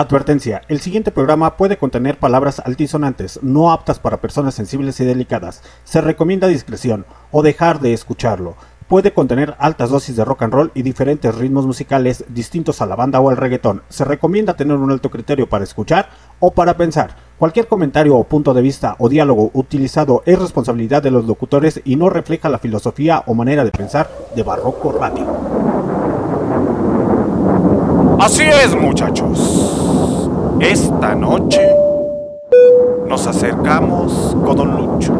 [0.00, 5.60] Advertencia, el siguiente programa puede contener palabras altisonantes, no aptas para personas sensibles y delicadas.
[5.82, 8.54] Se recomienda discreción o dejar de escucharlo.
[8.86, 12.94] Puede contener altas dosis de rock and roll y diferentes ritmos musicales distintos a la
[12.94, 13.82] banda o al reggaetón.
[13.88, 17.16] Se recomienda tener un alto criterio para escuchar o para pensar.
[17.36, 21.96] Cualquier comentario o punto de vista o diálogo utilizado es responsabilidad de los locutores y
[21.96, 25.26] no refleja la filosofía o manera de pensar de Barroco Radio.
[28.20, 29.67] Así es, muchachos.
[30.60, 31.60] Esta noche
[33.08, 35.12] nos acercamos con Don Lucho.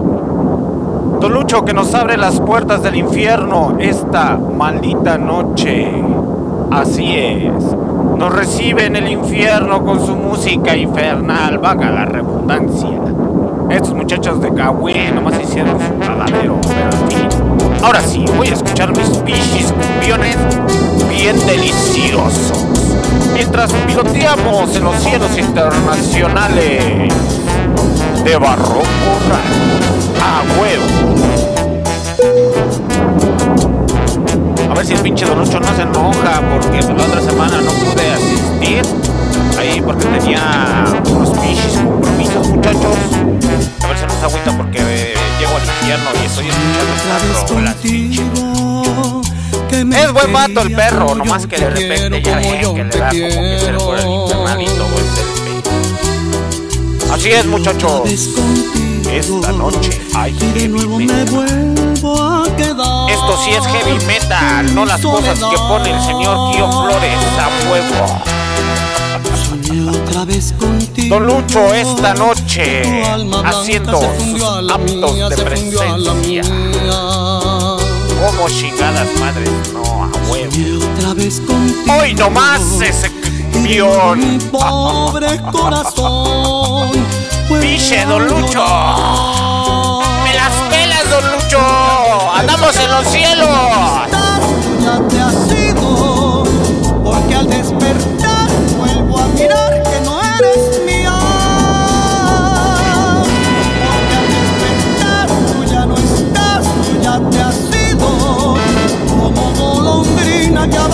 [1.20, 5.92] Don Lucho que nos abre las puertas del infierno esta maldita noche.
[6.72, 7.52] Así es.
[8.18, 12.98] Nos recibe en el infierno con su música infernal, vaga la redundancia.
[13.70, 17.37] Estos muchachos de Cahué nomás hicieron su cagadero, pero.
[17.82, 20.36] Ahora sí, voy a escuchar mis pichis cumbiones
[21.08, 22.52] bien deliciosos
[23.32, 27.12] mientras piloteamos en los cielos internacionales
[28.24, 28.82] de Barroco
[30.20, 30.84] a huevo.
[34.70, 38.12] A ver si el pinche Donucho no se enoja porque la otra semana no pude
[38.12, 38.82] asistir.
[39.58, 42.96] Ahí porque tenía unos pinches compromisos, muchachos.
[43.82, 47.50] A ver si no se agüita porque eh, llego al infierno y estoy escuchando estas
[47.50, 47.76] rolas,
[49.70, 53.58] es buen vato el perro, nomás que de repente ya que le da como que
[53.60, 54.86] se le fuera el infernalito
[57.12, 58.02] Así es, muchachos.
[59.10, 61.74] Esta noche hay heavy metal.
[63.08, 67.48] Esto sí es heavy metal, no las cosas que pone el señor Kio Flores a
[67.66, 68.22] fuego.
[71.08, 72.37] Don Lucho esta noche
[73.44, 75.96] haciendo sus aptos de presencia
[78.20, 82.00] como chingadas madres, no, a huevo.
[82.00, 83.10] Hoy nomás ese
[83.62, 84.38] guion.
[84.50, 86.90] pobre corazón.
[87.60, 88.64] Piche, don Lucho.
[90.24, 91.60] Me las pelas, don Lucho.
[92.34, 94.17] Andamos en los cielos.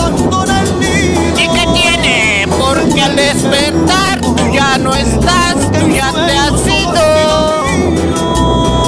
[0.05, 1.21] Abandona el nido.
[1.37, 2.47] ¿Y qué tiene?
[2.47, 7.63] Porque al despertar tú ya no estás, tú ya te has ido.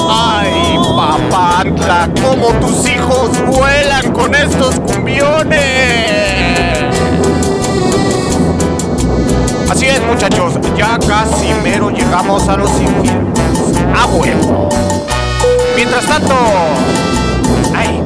[0.10, 5.60] Ay, papantla, como tus hijos vuelan con estos cumbiones.
[9.70, 13.36] Así es, muchachos, ya casi mero llegamos a los infiernos.
[13.96, 14.70] A huevo.
[15.76, 16.34] Mientras tanto,
[17.76, 18.04] ay,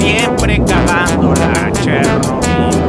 [0.00, 2.79] siempre cagándola, Chernobyl,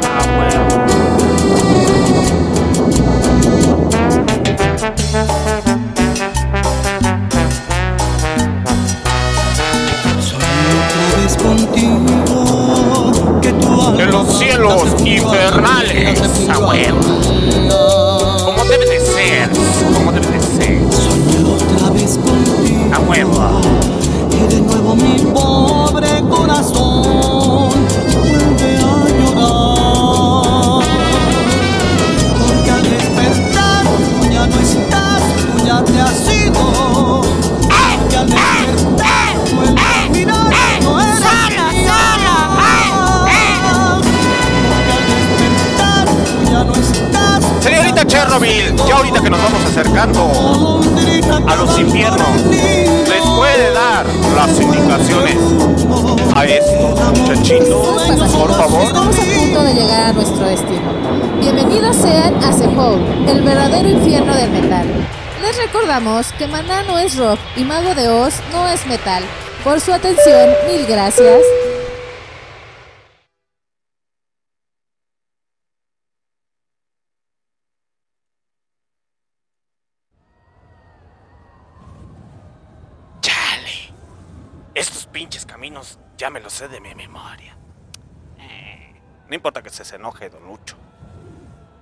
[65.92, 69.26] Que Maná no es rock y Mago de Oz no es metal.
[69.62, 71.42] Por su atención, mil gracias.
[83.20, 83.94] Chale,
[84.74, 87.58] estos pinches caminos ya me los sé de mi memoria.
[88.40, 88.96] Eh,
[89.28, 90.78] no importa que se enoje, don Lucho.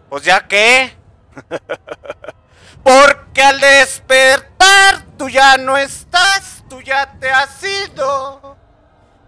[0.10, 0.94] Pues ya que.
[2.84, 8.56] Porque al despertar tú ya no estás, tú ya te has ido.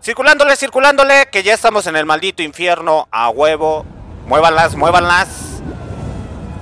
[0.02, 3.86] Circulándole, circulándole, que ya estamos en el maldito infierno a huevo.
[4.26, 5.28] Muévanlas, muévanlas.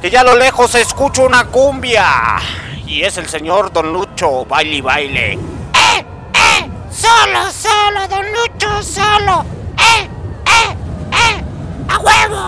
[0.01, 2.38] Que ya a lo lejos se escucha una cumbia.
[2.86, 5.33] Y es el señor Don Lucho, baile y baile.
[5.33, 6.06] ¡Eh!
[6.33, 6.69] ¡Eh!
[6.91, 9.45] ¡Solo, solo, Don Lucho, solo!
[9.77, 10.09] ¡Eh!
[10.45, 10.75] ¡Eh!
[11.12, 11.44] ¡Eh!
[11.88, 12.39] ¡A huevo!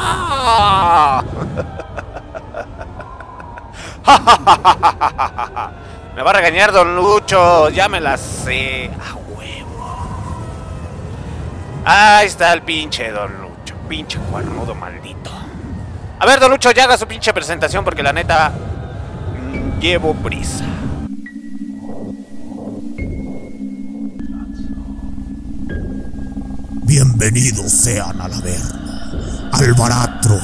[6.15, 8.89] Me va a regañar Don Lucho, ya me la sé.
[8.89, 9.95] A huevo.
[11.85, 15.31] Ahí está el pinche Don Lucho, pinche cuernudo maldito.
[16.19, 20.65] A ver, Don Lucho, ya haga su pinche presentación porque la neta mm, llevo prisa.
[26.83, 30.37] Bienvenidos sean al Averno, al Baratro,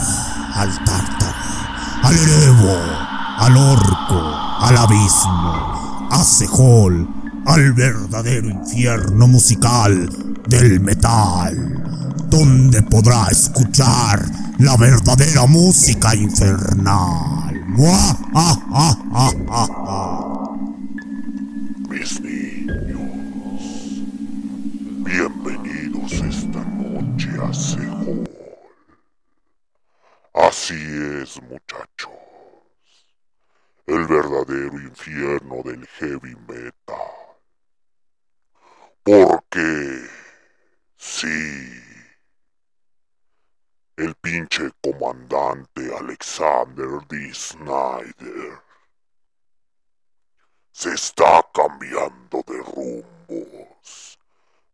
[0.53, 1.33] al Tártaro,
[2.03, 2.77] al Erebo,
[3.37, 4.19] al Orco,
[4.59, 7.07] al Abismo, a Sejol,
[7.45, 10.09] al verdadero infierno musical
[10.47, 14.25] del metal, donde podrá escuchar
[14.57, 17.63] la verdadera música infernal.
[17.67, 18.17] ¡Mua!
[18.33, 20.55] ¡Ah, ah, ah!
[21.89, 23.01] Mis niños,
[25.05, 28.27] bienvenidos esta noche a Sehol.
[30.33, 32.26] Así es, muchachos.
[33.87, 37.39] El verdadero infierno del heavy metal.
[39.01, 40.09] Porque,
[40.97, 41.81] sí,
[43.95, 47.33] el pinche comandante Alexander D.
[47.33, 48.61] Snyder
[50.73, 54.19] se está cambiando de rumbos.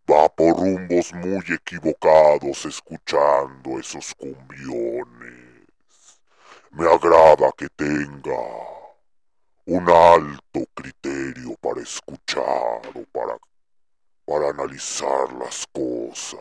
[0.09, 5.67] Va por rumbos muy equivocados escuchando esos cumbiones.
[6.71, 8.82] Me agrada que tenga
[9.65, 13.37] un alto criterio para escuchar o para,
[14.25, 16.39] para analizar las cosas.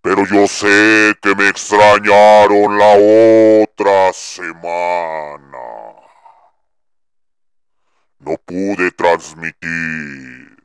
[0.00, 5.58] Pero yo sé que me extrañaron la otra semana.
[8.20, 10.56] No pude transmitir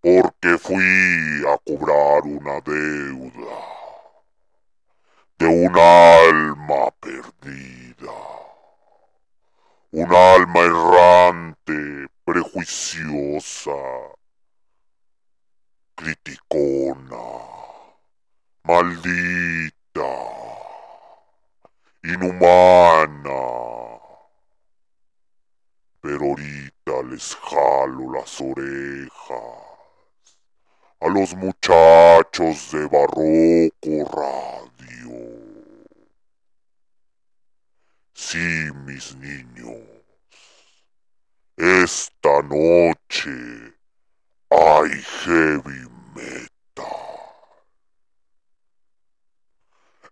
[0.00, 3.78] porque fui a cobrar una deuda
[5.38, 8.37] de un alma perdida.
[9.90, 13.72] Un alma errante, prejuiciosa,
[15.96, 17.24] criticona,
[18.64, 20.12] maldita,
[22.04, 23.68] inhumana
[26.00, 29.68] pero ahorita les jalo las orejas
[31.00, 35.27] a los muchachos de Barroco Radio.
[38.20, 39.78] Sí, mis niños,
[41.56, 43.30] esta noche
[44.50, 44.90] hay
[45.22, 45.86] heavy
[46.16, 46.84] metal.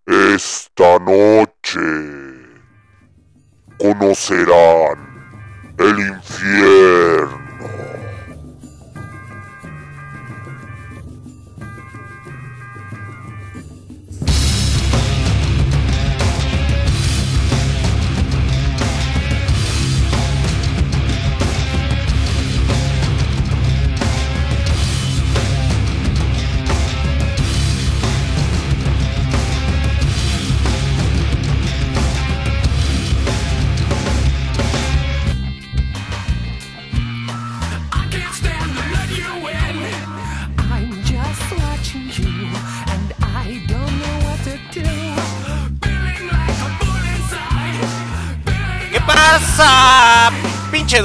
[0.07, 1.81] Esta noche
[3.77, 4.99] conocerán
[5.77, 7.37] el infierno.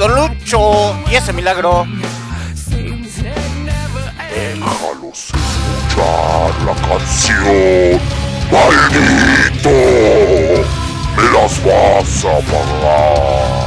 [0.02, 0.98] Don Lucho.
[1.08, 1.86] ¿Y ese milagro?
[4.34, 8.00] Déjalos escuchar la canción.
[8.50, 9.70] ¡Maldito!
[11.16, 13.61] Me las vas a pagar.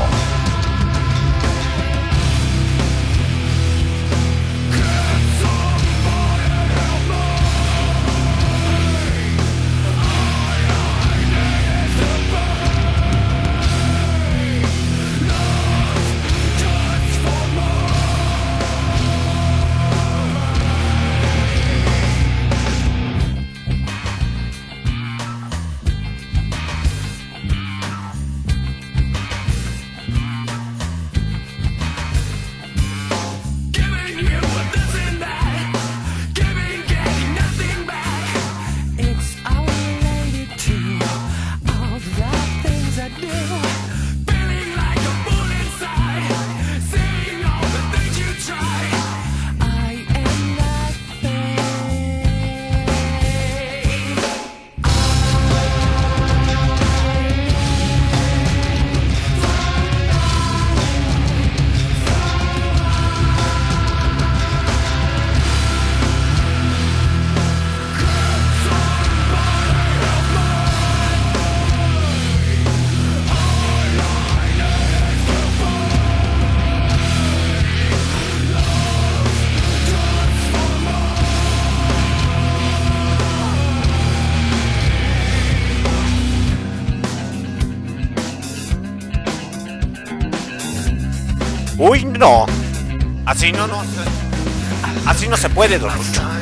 [95.05, 96.34] Así no, se puede, don Lucho.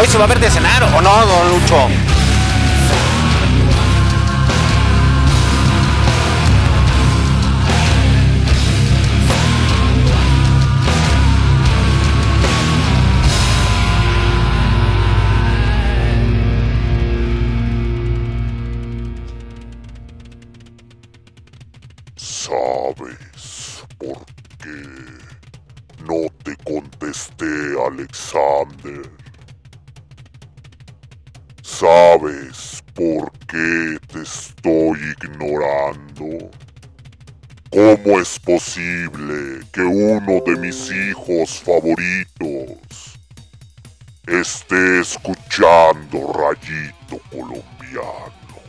[0.00, 2.09] ¿Hoy se va a ver de cenar o no, don Lucho?
[40.70, 43.18] Mis hijos favoritos
[44.28, 48.60] esté escuchando Rayito Colombiano?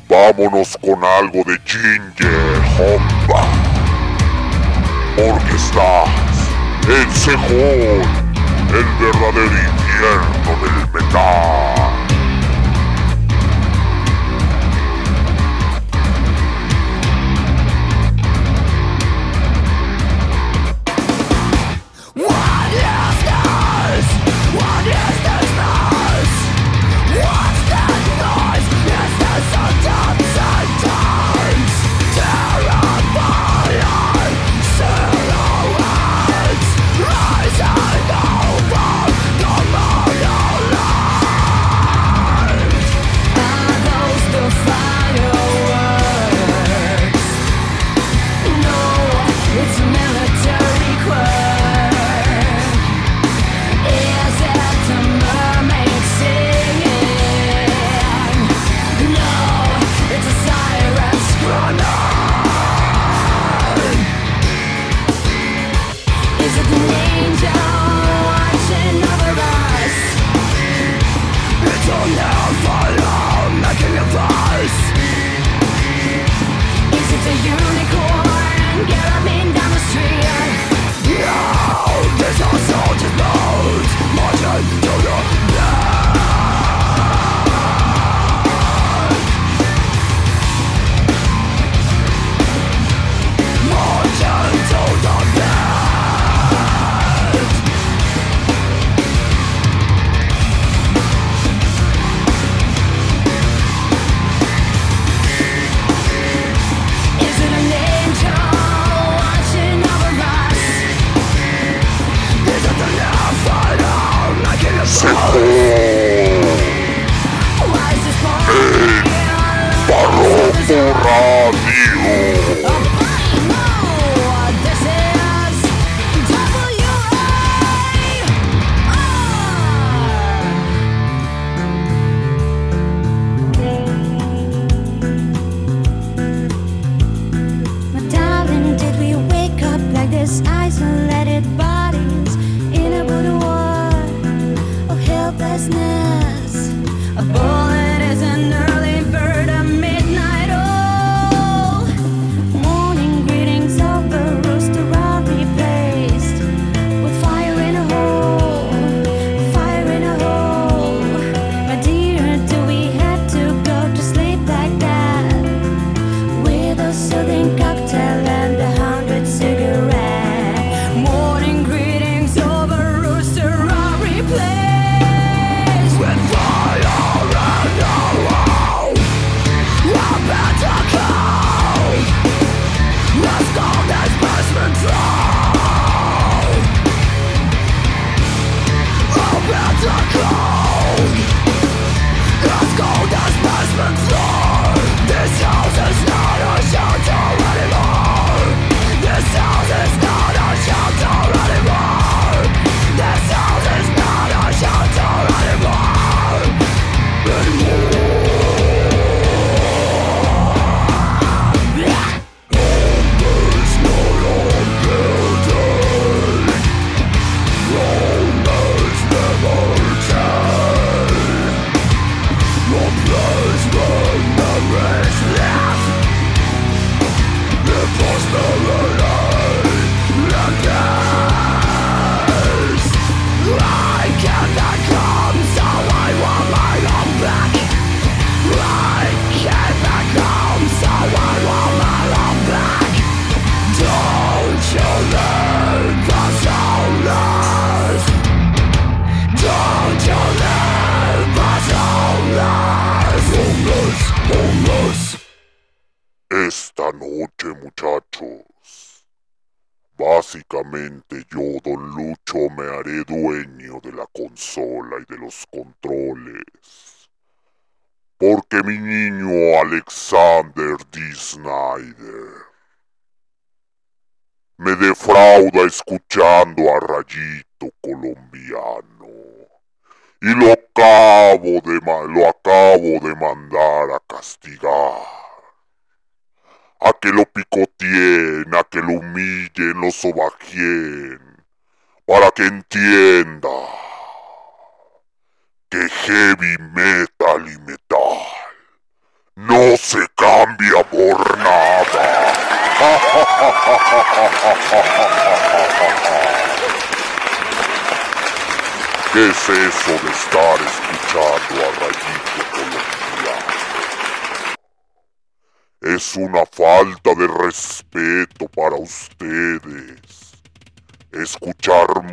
[0.07, 3.43] Vámonos con algo de Ginger Homba.
[5.17, 6.26] Porque estás
[6.88, 8.01] en Sejón
[8.72, 11.96] el verdadero infierno del metal.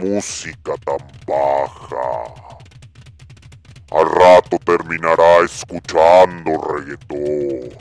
[0.04, 2.34] Música tan baja.
[3.90, 7.78] Al rato terminará escuchando reggaetón.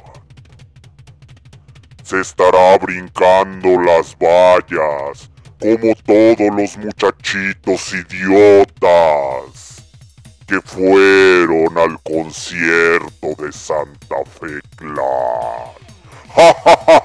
[2.04, 9.84] Se estará brincando las vallas como todos los muchachitos idiotas
[10.46, 15.74] que fueron al concierto de Santa Fe Clan.
[16.36, 17.03] ¡Qué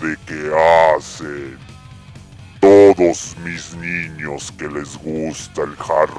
[0.00, 0.50] que
[0.96, 1.58] hacen
[2.60, 6.10] todos mis niños que les gusta el hard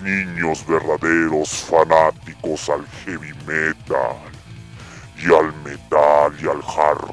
[0.00, 4.16] niños verdaderos fanáticos al heavy metal
[5.18, 7.06] y al metal y al hard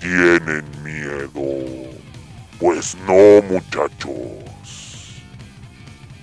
[0.00, 1.90] tienen miedo?
[2.58, 4.38] Pues no, muchachos.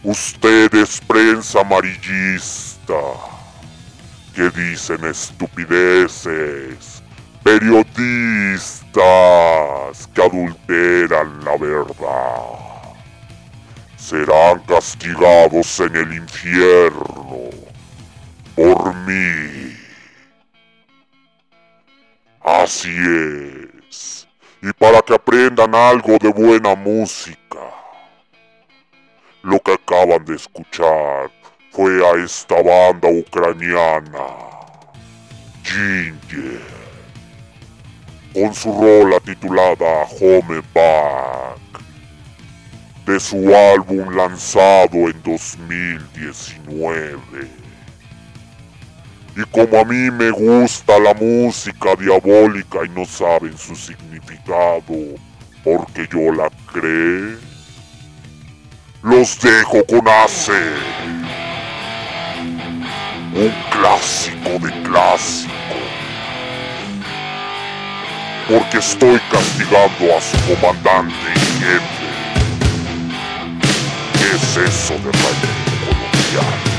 [0.04, 2.94] Ustedes, prensa amarillista,
[4.36, 7.02] que dicen estupideces,
[7.44, 8.96] periodistas
[10.14, 12.65] que adulteran la verdad,
[14.06, 17.50] serán castigados en el infierno
[18.56, 19.76] por mí.
[22.40, 22.96] Así
[23.90, 24.28] es.
[24.62, 27.66] Y para que aprendan algo de buena música,
[29.42, 31.32] lo que acaban de escuchar
[31.72, 34.28] fue a esta banda ucraniana,
[35.64, 36.62] Ginger,
[38.36, 41.65] con su rola titulada Home Back,
[43.06, 47.20] de su álbum lanzado en 2019.
[49.38, 54.84] Y como a mí me gusta la música diabólica y no saben su significado
[55.64, 57.38] porque yo la creé,
[59.04, 60.54] los dejo con Ace.
[63.34, 65.54] Un clásico de clásico.
[68.48, 72.05] Porque estoy castigando a su comandante y.
[74.36, 75.12] ¿Qué es eso de
[75.80, 76.75] colombiano?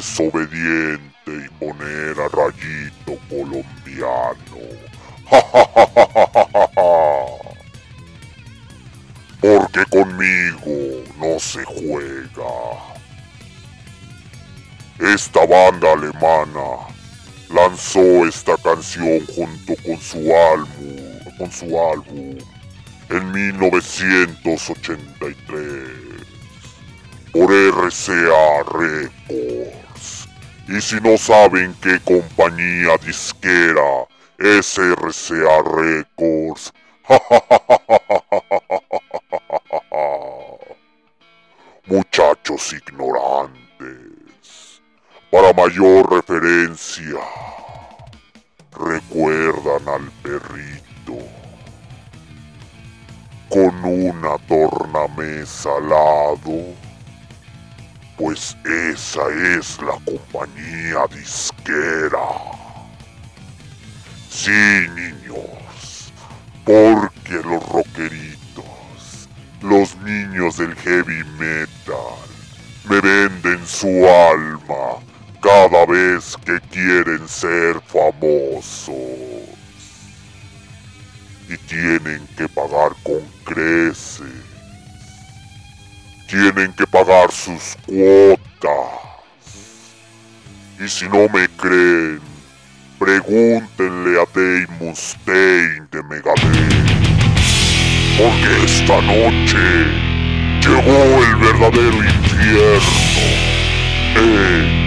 [0.00, 4.56] desobediente y poner a rayito colombiano.
[9.40, 12.78] Porque conmigo no se juega.
[14.98, 16.88] Esta banda alemana
[17.50, 20.96] lanzó esta canción junto con su álbum,
[21.36, 22.38] con su álbum
[23.10, 26.10] en 1983
[27.32, 29.19] por RCA Records.
[30.80, 34.06] Y si no saben qué compañía disquera
[34.38, 36.72] es RCA Records.
[41.84, 44.80] Muchachos ignorantes.
[45.30, 47.20] Para mayor referencia,
[48.72, 51.18] recuerdan al perrito
[53.50, 56.89] con una tornamesa al lado
[58.20, 59.22] pues esa
[59.56, 62.28] es la compañía disquera.
[64.28, 64.50] Sí,
[64.94, 66.12] niños,
[66.66, 69.26] porque los rockeritos,
[69.62, 72.28] los niños del heavy metal,
[72.90, 75.00] me venden su alma
[75.40, 78.94] cada vez que quieren ser famosos.
[81.48, 84.49] Y tienen que pagar con creces
[86.30, 89.00] tienen que pagar sus cuotas.
[90.78, 92.20] Y si no me creen,
[93.00, 97.00] pregúntenle a Dave Mustaine de Megadeth.
[98.16, 99.58] Porque esta noche
[100.62, 103.10] llegó el verdadero infierno.
[104.14, 104.80] En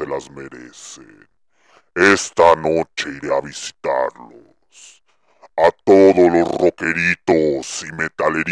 [0.00, 1.28] se las merecen.
[1.94, 5.02] Esta noche iré a visitarlos.
[5.58, 8.50] A todos los rockeritos y metaleritos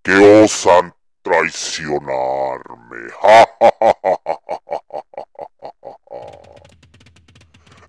[0.00, 3.10] que osan traicionarme.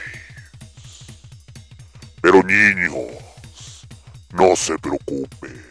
[2.20, 3.86] Pero niños,
[4.32, 5.64] no se preocupen.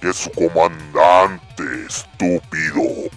[0.00, 3.08] Que su comandante estúpido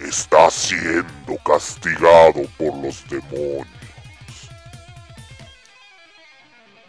[0.00, 3.83] está siendo castigado por los demonios.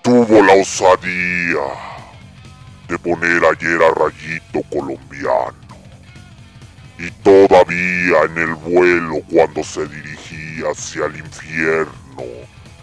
[0.06, 1.66] Tuvo la osadía
[2.88, 5.56] de poner ayer a Rayito colombiano.
[7.00, 12.24] Y todavía en el vuelo cuando se dirigía hacia el infierno,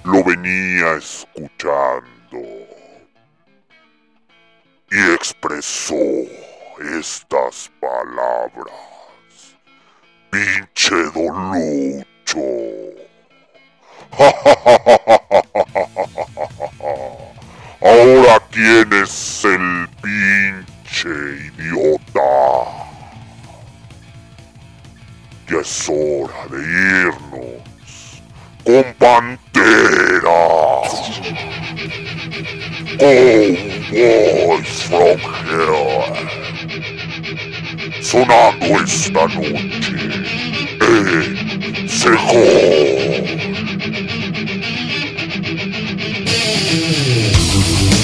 [0.02, 2.40] lo venía escuchando.
[4.90, 5.94] Y expresó
[6.80, 8.74] estas palabras.
[10.28, 12.40] Pinche Dolucho.
[17.84, 21.08] Ahora quién es el pinche
[21.58, 22.20] idiota.
[25.50, 26.58] Ya es hora de
[27.02, 28.22] irnos
[28.64, 30.42] con Pantera.
[33.90, 35.18] Cowboys from
[35.48, 36.12] Hell.
[38.00, 39.92] Sonando esta noche.
[46.44, 48.01] Música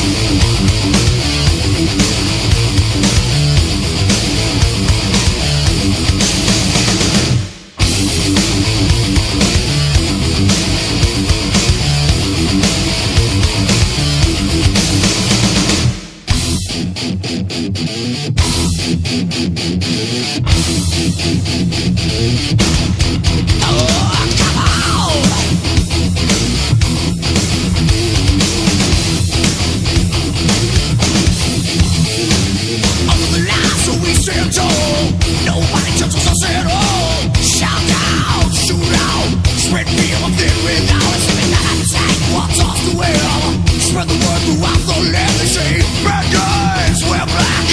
[43.88, 45.82] Spread the word throughout the legacy.
[46.04, 47.66] Bad guys, we're black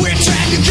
[0.00, 0.62] We're taking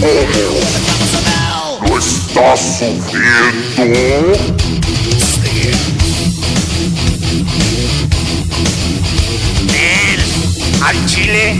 [0.00, 4.32] ¿Lo estás sufriendo?
[9.74, 10.20] Él,
[10.84, 11.56] al chile,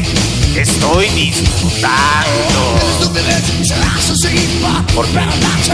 [0.55, 2.79] estoy disfrutando.
[4.95, 5.19] Porque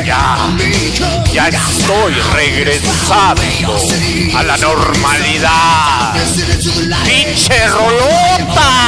[0.06, 0.38] ya,
[1.34, 3.42] ya estoy regresando
[4.38, 6.14] a la normalidad.
[7.04, 8.84] ¡Pinche rolota!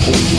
[0.00, 0.37] I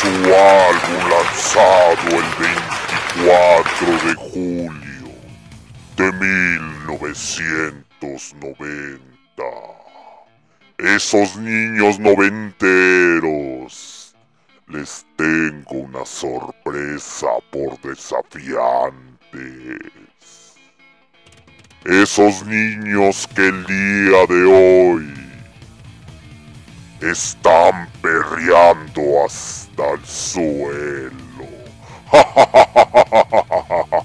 [0.00, 2.24] su álbum lanzado el
[3.16, 5.10] 24 de julio
[5.96, 9.02] de 1990.
[10.78, 13.98] Esos niños noventeros.
[14.68, 19.02] Les tengo una sorpresa por desafiantes.
[21.84, 25.31] Esos niños que el día de hoy
[27.10, 31.22] están perreando hasta el suelo.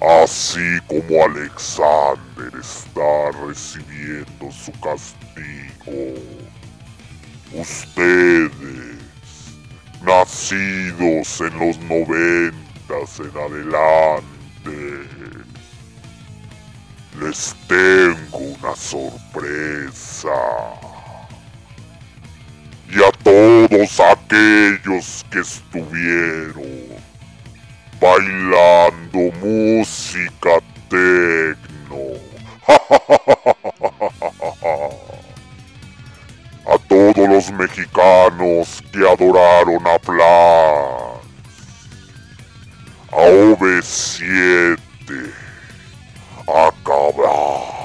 [0.00, 6.18] Así como Alexander está recibiendo su castigo.
[7.52, 8.50] Ustedes,
[10.02, 14.24] nacidos en los noventas en adelante,
[17.18, 20.28] les tengo una sorpresa.
[22.88, 26.90] Y a todos aquellos que estuvieron
[28.00, 32.18] bailando música tecno.
[36.66, 41.20] A todos los mexicanos que adoraron a Flans.
[43.10, 44.78] A OV7.
[46.46, 47.80] A Cabra.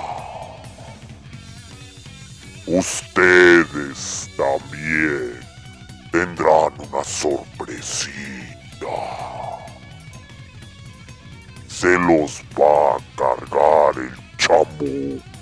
[2.66, 5.40] Ustedes también
[6.12, 8.46] tendrán una sorpresita.
[11.68, 15.36] Se los va a cargar el chamuco.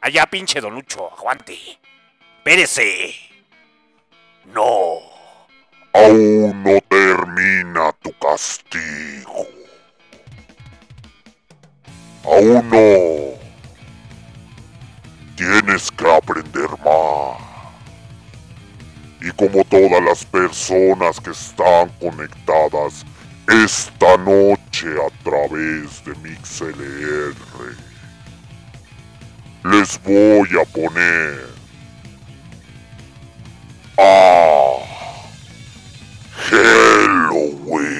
[0.00, 1.56] Allá, pinche Don Lucho, aguante.
[2.38, 3.14] Espérese.
[4.46, 5.11] No.
[5.94, 9.46] Aún no termina tu castigo.
[12.24, 13.32] Aún no.
[15.36, 17.38] Tienes que aprender más.
[19.20, 23.04] Y como todas las personas que están conectadas
[23.48, 27.34] esta noche a través de MixLR,
[29.64, 31.52] les voy a poner
[33.98, 34.91] a
[36.34, 37.92] Halloween.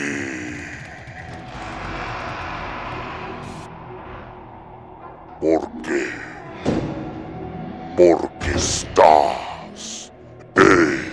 [7.96, 10.10] Porque estás
[10.56, 11.12] en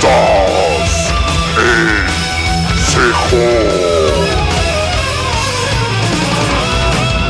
[0.00, 1.12] Estás
[1.58, 2.08] en
[2.86, 4.28] Sejón.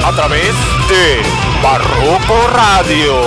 [0.05, 0.55] A través
[0.89, 1.21] de
[1.65, 3.21] Barroco Radio.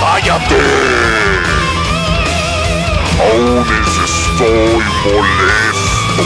[0.00, 0.56] ¡Cállate!
[3.20, 6.22] Aún es- estoy molesto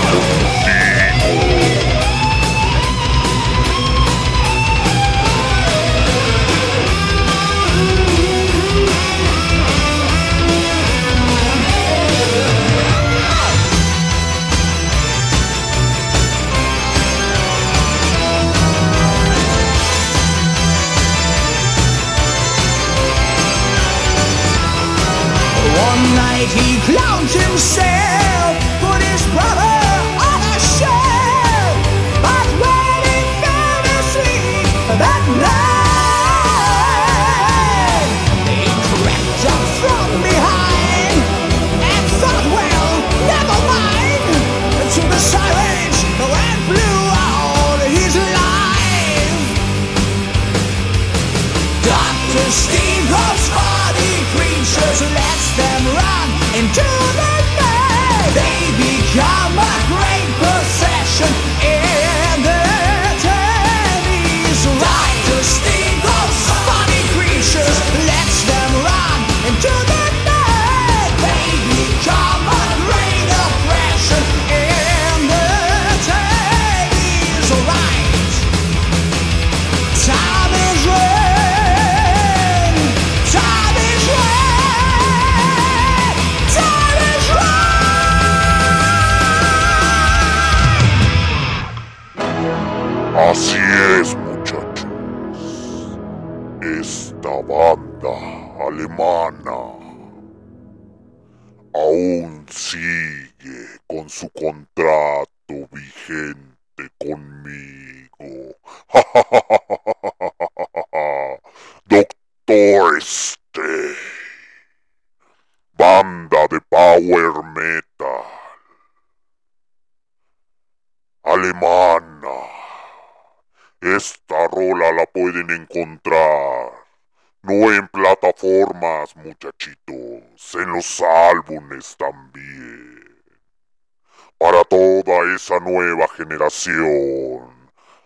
[26.42, 28.21] night he clowned himself,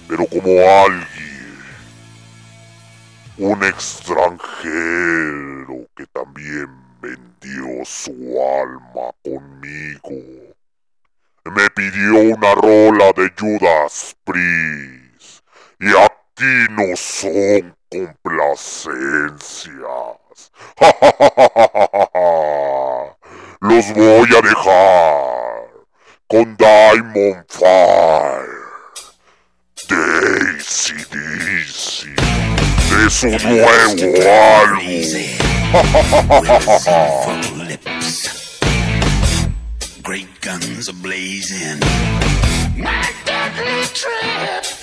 [0.09, 0.51] Pero como
[0.85, 1.36] alguien,
[3.39, 6.69] un extranjero que también
[7.01, 10.11] vendió su alma conmigo,
[11.45, 15.45] me pidió una rola de Judas Priest.
[15.79, 20.51] Y aquí no son complacencias.
[23.61, 25.69] Los voy a dejar
[26.27, 28.67] con Diamond Fire.
[29.89, 32.17] Daisy Daisy
[32.97, 34.15] de su nuevo álbum.
[37.67, 38.61] lips.
[40.03, 41.81] Great guns are blazing.
[42.77, 44.76] My deadly trip.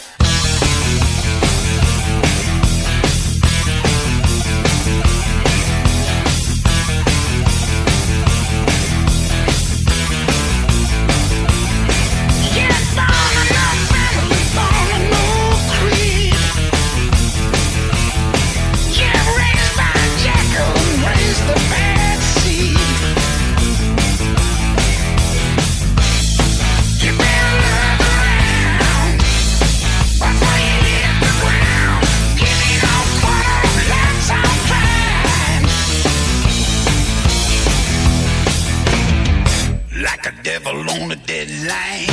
[40.13, 42.07] like a devil on a deadline.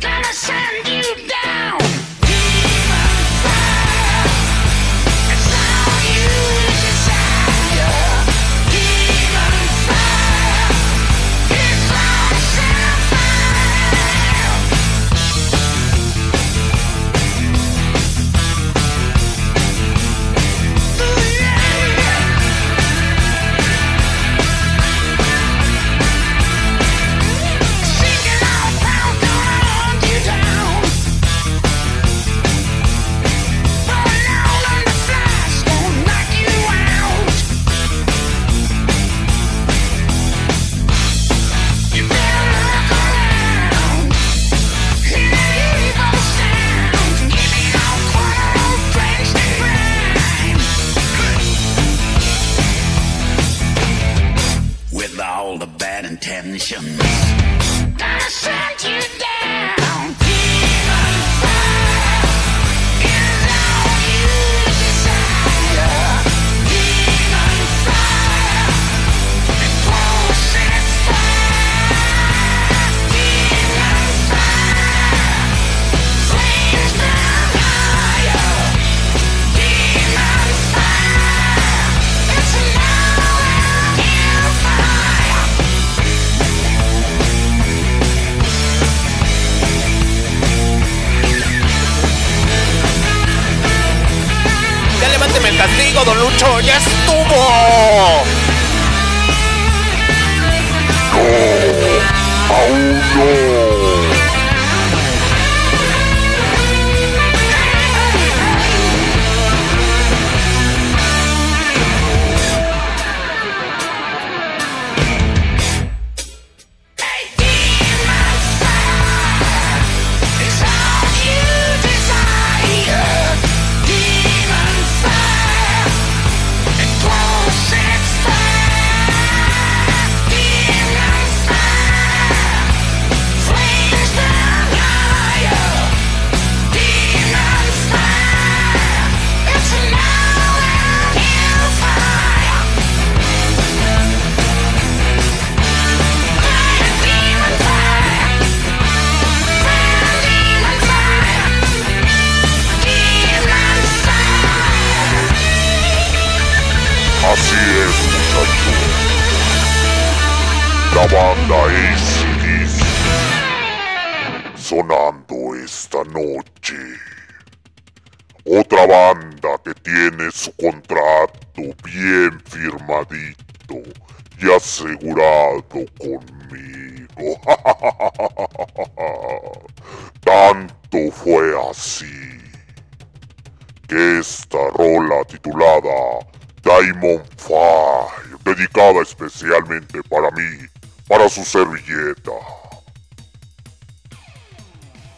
[0.00, 1.95] Gonna send you down.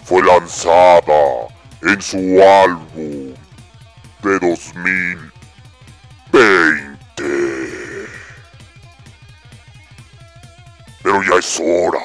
[0.08, 1.48] fue lanzada
[1.82, 3.34] en su álbum
[4.22, 5.28] de 2020.
[11.02, 12.00] Pero ya es hora,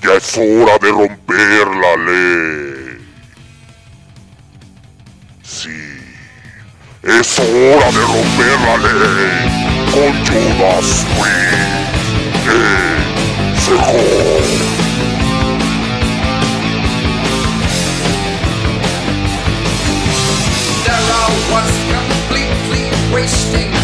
[0.00, 3.04] ya es hora de romper la ley.
[5.42, 5.98] Sí,
[7.02, 9.42] es hora de romper la ley
[9.90, 11.96] con Judas Priest.
[14.78, 14.85] ¡Eh!
[21.50, 23.75] was completely wasting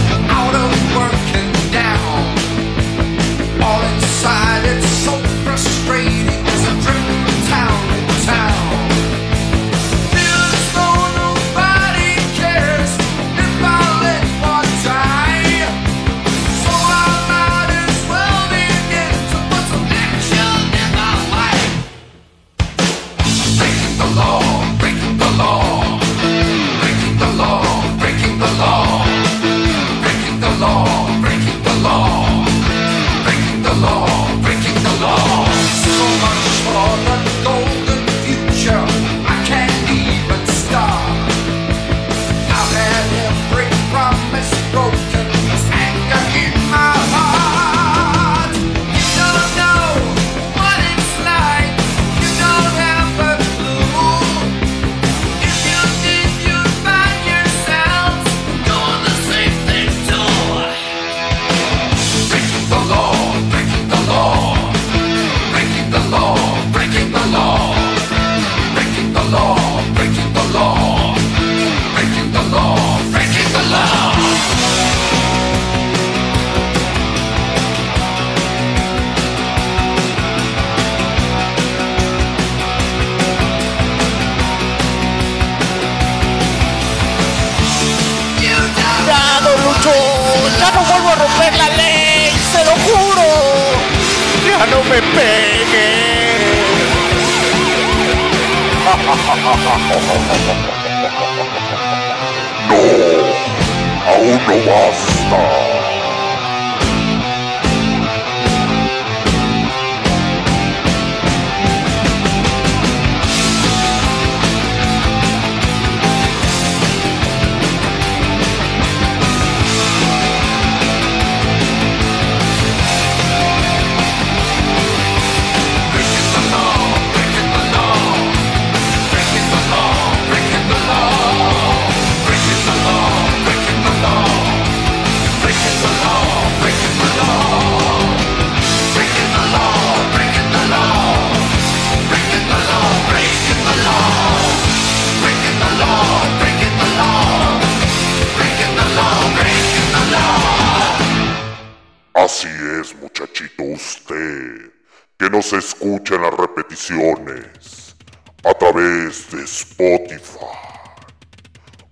[158.45, 160.47] a través de Spotify,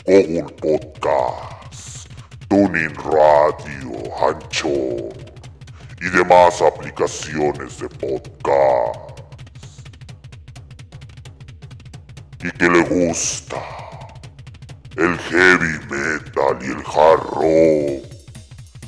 [0.04, 2.08] Google Podcast,
[2.48, 5.12] Tuning Radio, Anchor
[6.00, 9.20] y demás aplicaciones de podcast.
[12.42, 13.62] Y que le gusta
[14.96, 18.10] el heavy metal y el hard rock.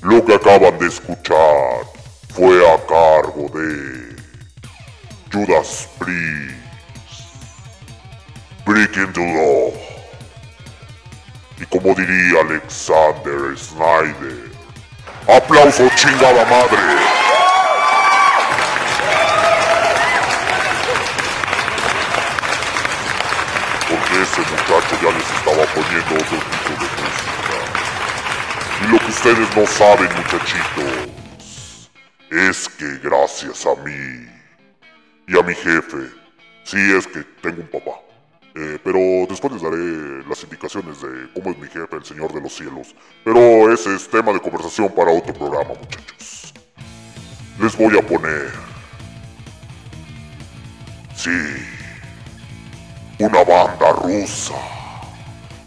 [0.02, 1.86] Lo que acaban de escuchar
[2.30, 4.16] fue a cargo de
[5.32, 6.61] Judas Priest,
[8.64, 9.72] Breaking the Law.
[11.58, 14.52] Y como diría Alexander Snyder,
[15.26, 16.78] aplauso chingada madre.
[23.88, 27.56] Porque ese muchacho ya les estaba poniendo otro tipo de música.
[28.80, 31.90] Y lo que ustedes no saben, muchachitos,
[32.30, 34.28] es que gracias a mí
[35.26, 36.10] y a mi jefe,
[36.64, 38.11] sí es que tengo un papá.
[38.54, 38.98] Eh, pero
[39.28, 42.94] después les daré las indicaciones de cómo es mi jefe, el Señor de los Cielos.
[43.24, 46.52] Pero ese es tema de conversación para otro programa, muchachos.
[47.58, 48.52] Les voy a poner...
[51.14, 51.30] Sí,
[53.18, 54.54] una banda rusa.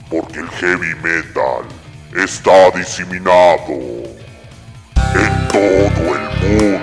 [0.09, 1.65] Porque el heavy metal
[2.15, 3.73] está diseminado
[5.15, 6.79] en todo el mundo.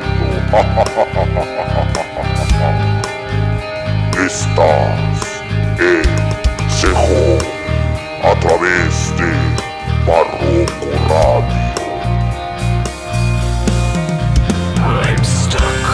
[4.26, 5.21] Estás
[5.82, 6.02] en
[6.70, 7.38] Cejo
[8.22, 9.30] a través de
[10.06, 11.72] Barroco Radio.
[14.78, 15.86] I'm stuck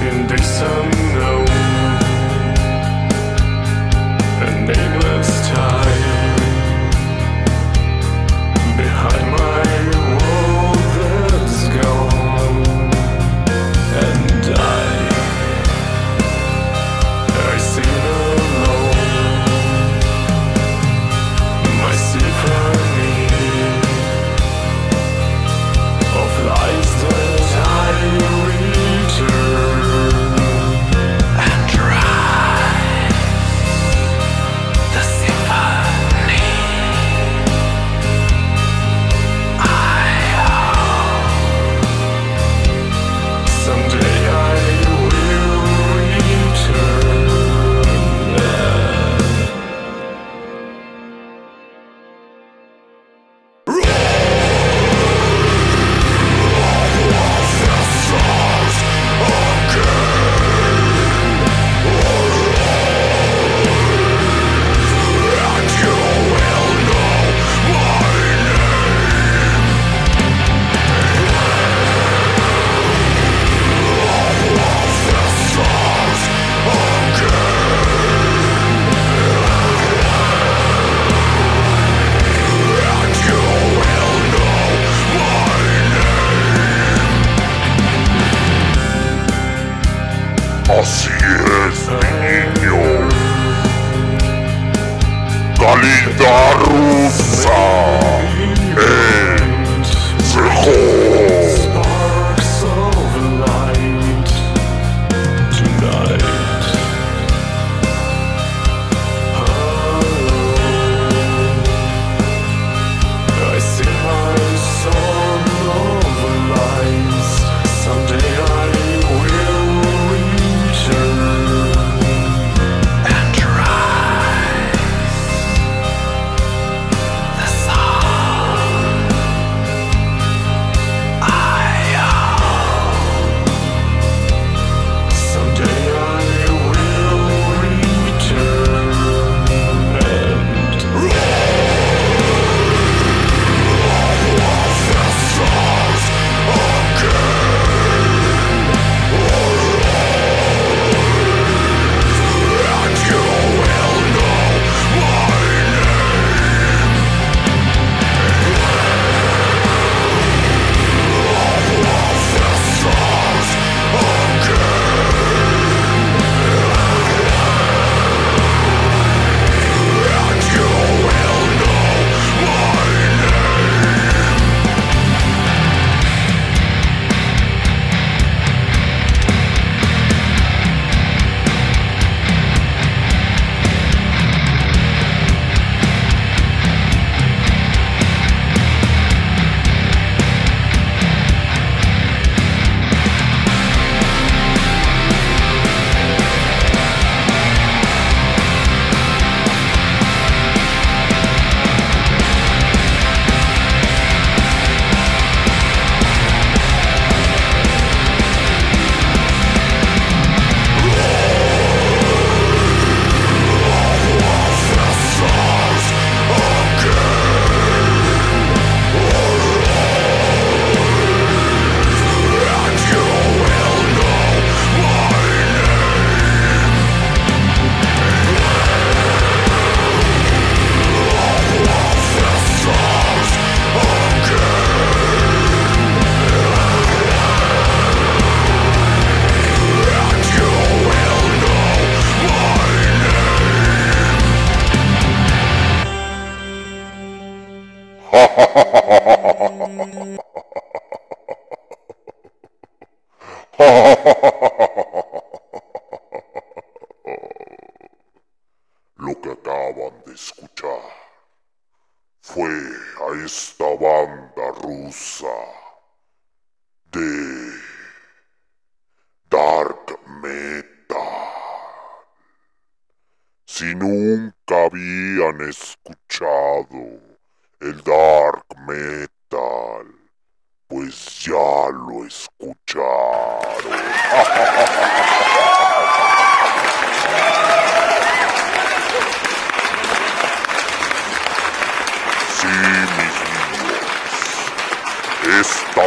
[0.00, 0.93] in this unknown,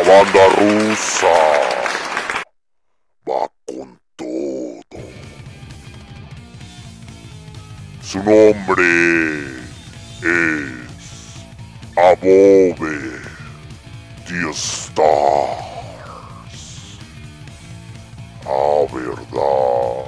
[0.08, 1.38] banda rusa
[3.28, 5.04] va con todo.
[8.02, 8.86] Su nombre
[10.24, 10.88] es
[11.98, 12.80] Above
[14.28, 15.68] the Stars.
[18.46, 20.06] Ah, verdad.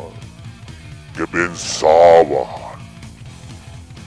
[1.13, 2.47] Que pensaban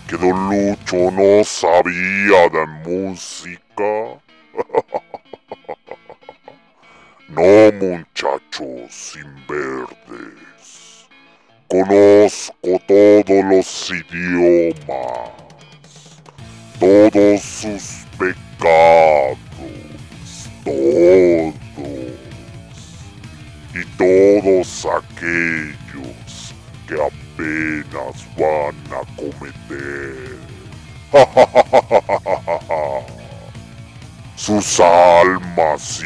[0.09, 3.62] que Don Lucho no sabía de música.
[34.37, 36.03] Sus almas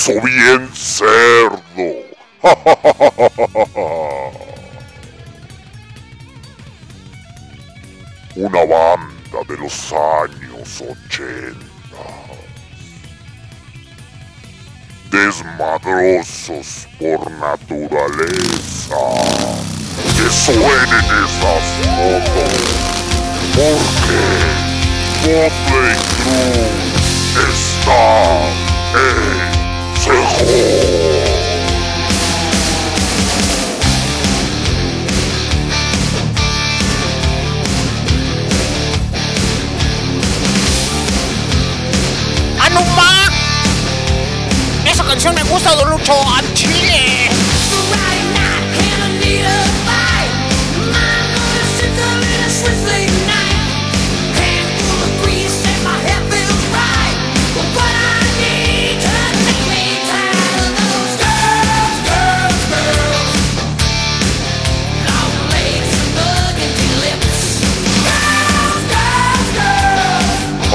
[0.00, 1.60] puso bien cerdo.
[8.36, 11.58] Una banda de los años 80.
[15.10, 18.96] Desmadrosos por naturaleza.
[20.16, 22.54] Que suenen esas fotos.
[23.54, 24.24] Porque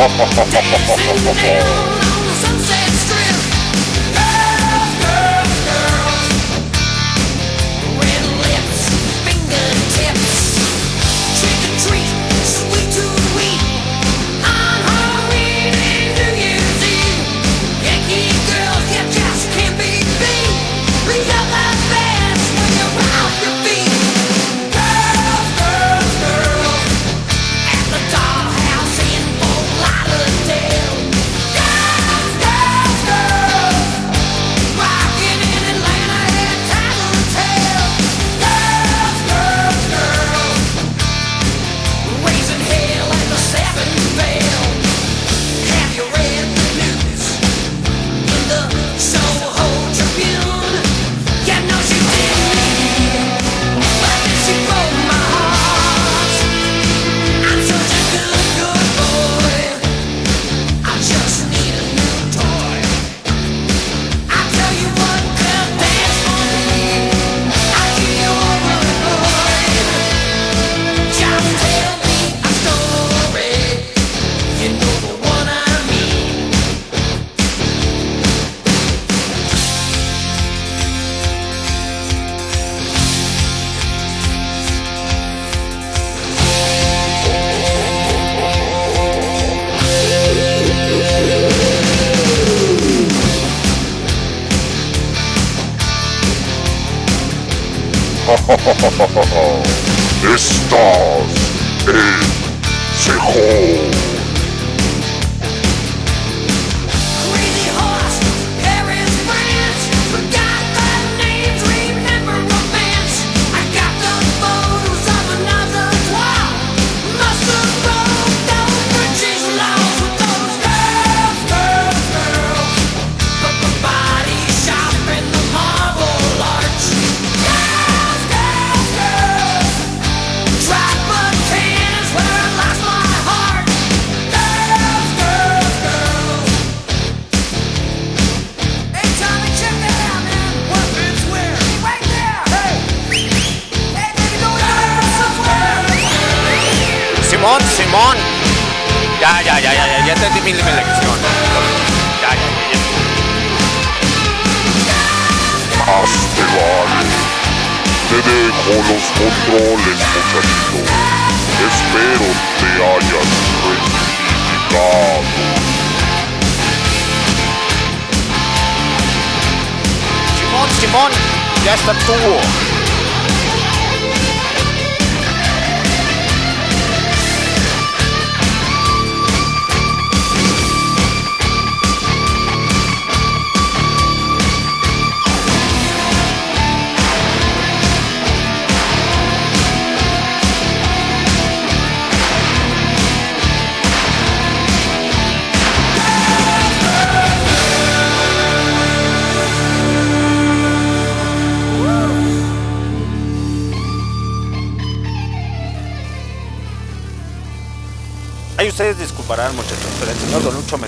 [0.06, 2.05] Ha ha ha!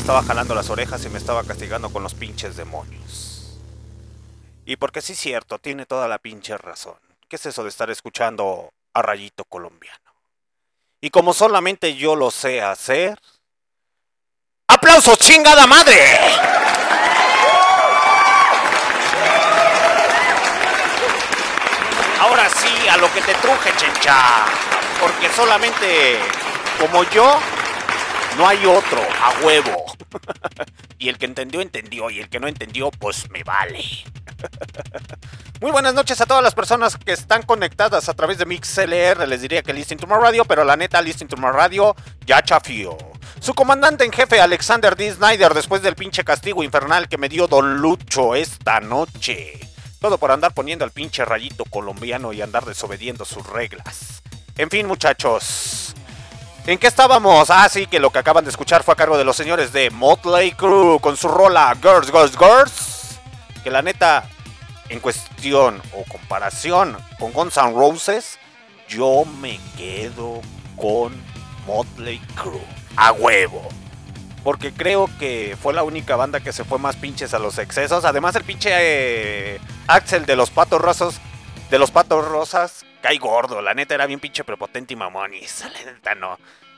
[0.07, 3.59] Estaba jalando las orejas y me estaba castigando con los pinches demonios.
[4.65, 6.95] Y porque sí es cierto, tiene toda la pinche razón.
[7.27, 10.13] ¿Qué es eso de estar escuchando a Rayito Colombiano?
[11.01, 13.19] Y como solamente yo lo sé hacer...
[14.69, 16.17] ¡Aplausos, chingada madre!
[22.21, 24.45] Ahora sí, a lo que te truje, chencha.
[25.01, 26.17] Porque solamente
[26.79, 27.41] como yo,
[28.37, 29.96] no hay otro, a huevo.
[30.97, 32.09] y el que entendió, entendió.
[32.09, 33.83] Y el que no entendió, pues me vale.
[35.61, 39.27] Muy buenas noches a todas las personas que están conectadas a través de MixLR.
[39.27, 41.95] Les diría que Listen to My Radio, pero la neta, Listen to My Radio
[42.25, 42.97] ya chafió.
[43.39, 45.13] Su comandante en jefe, Alexander D.
[45.13, 49.59] Snyder, después del pinche castigo infernal que me dio Don Lucho esta noche.
[49.99, 54.21] Todo por andar poniendo al pinche rayito colombiano y andar desobediendo sus reglas.
[54.57, 55.95] En fin, muchachos.
[56.67, 57.49] ¿En qué estábamos?
[57.49, 59.89] Ah, sí, que lo que acaban de escuchar fue a cargo de los señores de
[59.89, 63.19] Motley Crue con su rola Girls, Girls, Girls.
[63.63, 64.29] Que la neta,
[64.89, 68.37] en cuestión o comparación con Guns N' Roses,
[68.89, 70.41] yo me quedo
[70.75, 71.13] con
[71.65, 72.59] Motley Crue.
[72.97, 73.69] A huevo.
[74.43, 78.03] Porque creo que fue la única banda que se fue más pinches a los excesos.
[78.03, 81.21] Además, el pinche eh, Axel de los Patos Rosas,
[81.69, 83.61] de los Patos Rosas, cae gordo.
[83.61, 85.33] La neta era bien pinche prepotente y mamón.
[85.33, 85.69] Y esa,
[86.03, 86.37] la no.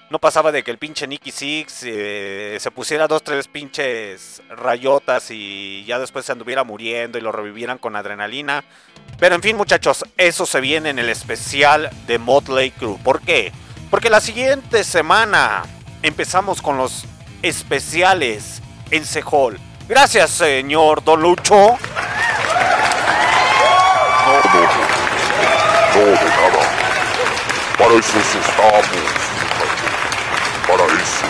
[0.09, 5.29] No pasaba de que el pinche Nicky Six eh, se pusiera dos, tres pinches rayotas
[5.29, 8.63] y ya después se anduviera muriendo y lo revivieran con adrenalina.
[9.19, 12.97] Pero en fin, muchachos, eso se viene en el especial de Motley Crue.
[13.03, 13.51] ¿Por qué?
[13.91, 15.63] Porque la siguiente semana
[16.01, 17.05] empezamos con los
[17.43, 19.59] especiales en Sejol.
[19.87, 21.77] Gracias, señor Don Lucho.
[26.05, 26.61] Nada.
[27.77, 28.85] Para eso estamos.
[30.67, 31.25] Para eso.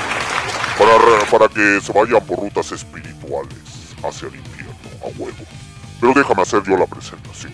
[0.77, 3.55] Para, para que se vayan por rutas espirituales
[4.03, 5.45] hacia el infierno, a huevo.
[5.99, 7.53] Pero déjame hacer yo la presentación.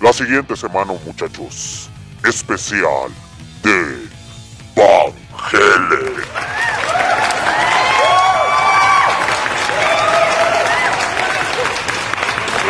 [0.00, 1.88] La siguiente semana, muchachos,
[2.24, 3.12] especial
[3.62, 4.08] de
[4.74, 5.12] Van
[5.52, 6.22] Helen.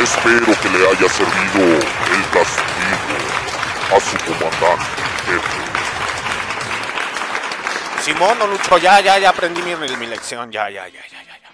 [0.02, 2.81] Espero que le haya servido el castigo
[3.94, 4.84] a su comandante.
[8.02, 10.50] Simón, Don Lucho, ya, ya, ya aprendí mi, mi lección.
[10.50, 11.50] Ya, ya, ya, ya, ya, ya.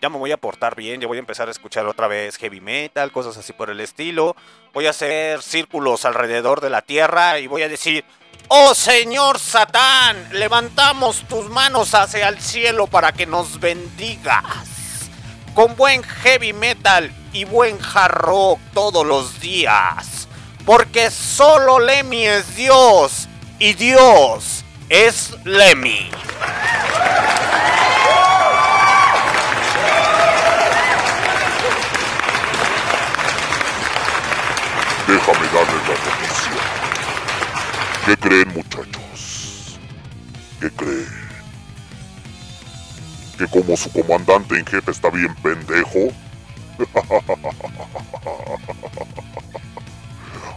[0.00, 2.60] Ya me voy a portar bien, ya voy a empezar a escuchar otra vez heavy
[2.60, 4.34] metal, cosas así por el estilo.
[4.72, 8.04] Voy a hacer círculos alrededor de la tierra y voy a decir,
[8.48, 14.42] oh Señor Satán, levantamos tus manos hacia el cielo para que nos bendigas.
[15.54, 20.21] Con buen heavy metal y buen hard rock todos los días.
[20.64, 23.28] Porque solo Lemmy es Dios
[23.58, 26.08] y Dios es Lemmy.
[35.08, 36.52] Déjame darle noticia.
[38.06, 39.80] ¿Qué creen muchachos?
[40.60, 41.08] ¿Qué creen?
[43.36, 46.12] ¿Que como su comandante en jefe está bien pendejo?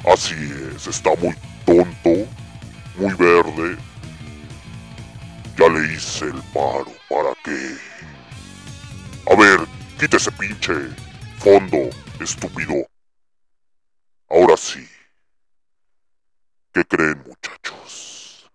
[0.06, 0.36] Así
[0.76, 2.27] es, está muy tonto,
[2.95, 3.77] muy verde.
[5.57, 7.76] Ya le hice el paro, ¿para qué?
[9.32, 9.68] A ver,
[9.99, 10.73] quítese pinche
[11.40, 12.76] fondo, estúpido.
[14.30, 14.88] Ahora sí.
[16.72, 18.49] ¿Qué creen muchachos?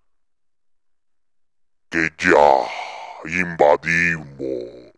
[1.89, 2.69] Que ya
[3.25, 4.91] invadimos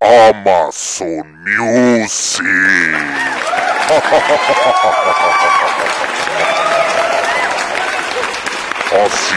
[0.00, 2.44] Amazon Music.
[8.90, 9.34] Así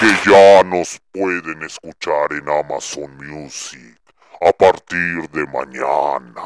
[0.00, 3.96] que ya nos pueden escuchar en Amazon Music
[4.40, 6.42] a partir de mañana.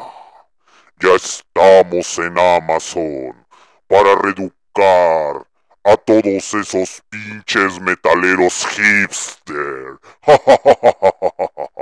[0.99, 3.47] Ya estamos en Amazon
[3.87, 5.47] para reeducar
[5.83, 9.97] a todos esos pinches metaleros hipster.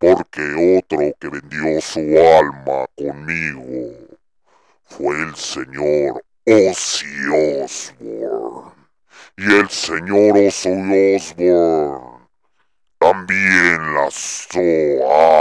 [0.00, 3.96] Porque otro que vendió su alma conmigo
[4.84, 8.72] fue el señor Ozzy Osbourne.
[9.36, 12.28] Y el señor Ozzy Osbourne
[13.00, 14.60] también lanzó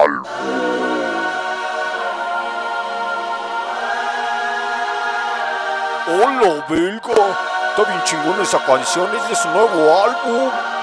[0.02, 0.26] álbum.
[6.08, 7.38] ¡Hola, belga!
[7.70, 10.77] Está bien chingón esa canción, es de su nuevo álbum.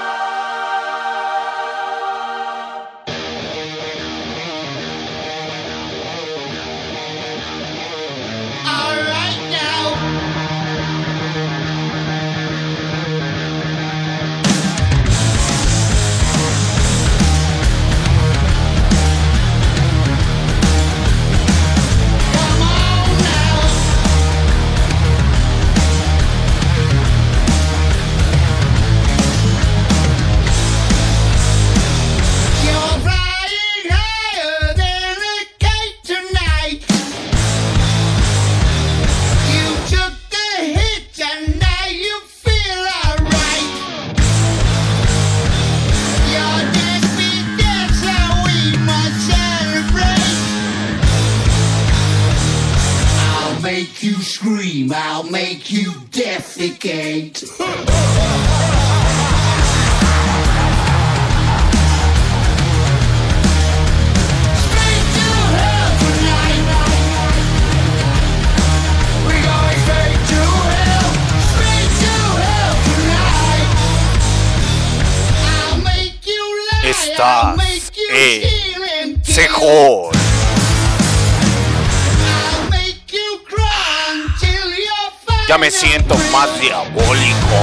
[85.65, 87.57] Me siento más diabólico.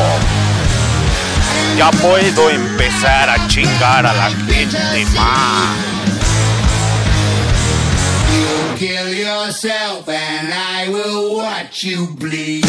[1.79, 5.77] Ya puedo empezar a chingar a la gente más.
[8.77, 12.65] Kill yourself and I will watch you bleed.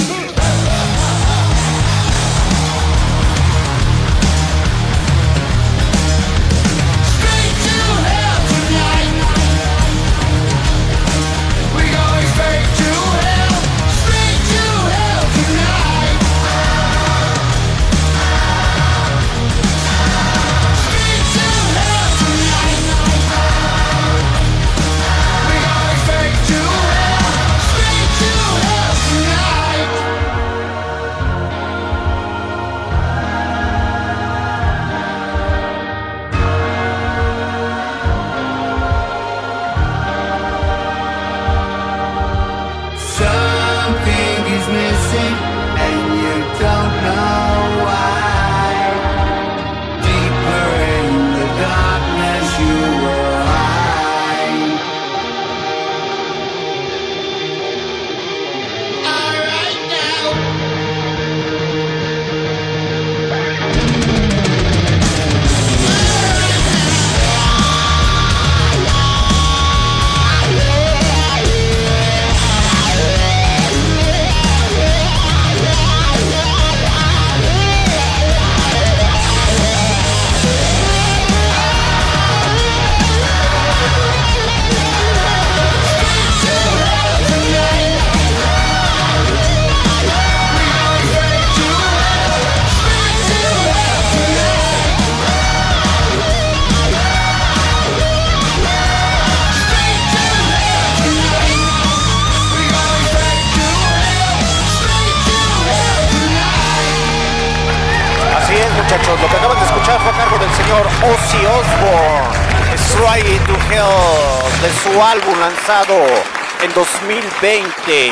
[117.04, 118.08] 2020.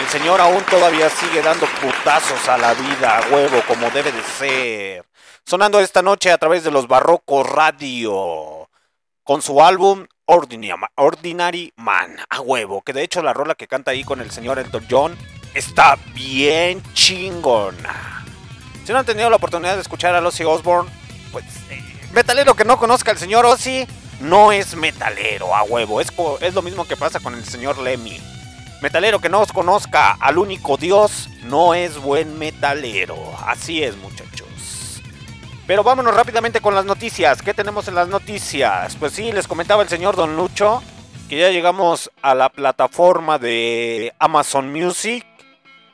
[0.00, 4.22] El señor aún todavía sigue dando putazos a la vida, a huevo, como debe de
[4.22, 5.04] ser.
[5.44, 8.68] Sonando esta noche a través de los Barrocos Radio.
[9.22, 12.82] Con su álbum Ordinary, Man, a huevo.
[12.82, 15.16] Que de hecho la rola que canta ahí con el señor Elton John
[15.54, 18.24] está bien chingona.
[18.84, 20.90] Si no han tenido la oportunidad de escuchar a Ozzy Osbourne,
[21.30, 21.80] pues eh,
[22.12, 23.86] metalero que no conozca al señor Ozzy
[24.20, 26.00] no es metalero, a huevo.
[26.00, 26.08] Es,
[26.40, 28.20] es lo mismo que pasa con el señor Lemmy.
[28.80, 33.16] Metalero que no conozca al único Dios no es buen metalero.
[33.46, 35.02] Así es, muchachos.
[35.66, 37.40] Pero vámonos rápidamente con las noticias.
[37.40, 38.96] ¿Qué tenemos en las noticias?
[38.96, 40.82] Pues sí, les comentaba el señor Don Lucho
[41.28, 45.24] que ya llegamos a la plataforma de Amazon Music.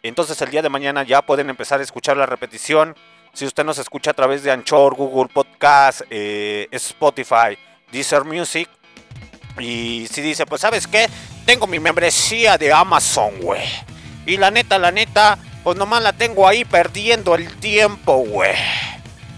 [0.02, 2.96] Entonces el día de mañana ya pueden empezar a escuchar la repetición.
[3.32, 7.56] Si usted nos escucha a través de Anchor, Google Podcast, eh, Spotify,
[7.92, 8.68] Deezer Music.
[9.58, 11.08] Y si dice, pues sabes qué,
[11.44, 13.62] tengo mi membresía de Amazon, güey.
[14.26, 18.54] Y la neta, la neta, pues nomás la tengo ahí perdiendo el tiempo, güey.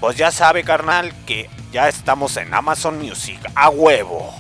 [0.01, 4.35] Pues ya sabe, carnal, que ya estamos en Amazon Music, a huevo.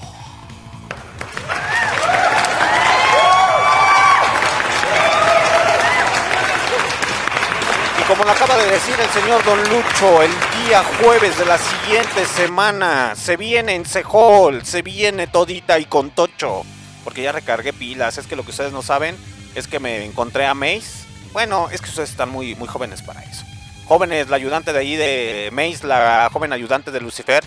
[8.12, 10.30] Como lo acaba de decir el señor Don Lucho, el
[10.66, 16.10] día jueves de la siguiente semana se viene en Sehol, se viene todita y con
[16.10, 16.62] tocho.
[17.05, 19.16] Porque ya recargué pilas, es que lo que ustedes no saben
[19.55, 21.06] es que me encontré a Mace.
[21.32, 23.47] Bueno, es que ustedes están muy, muy jóvenes para eso.
[23.86, 27.43] Jóvenes, la ayudante de ahí de Mace, la joven ayudante de Lucifer.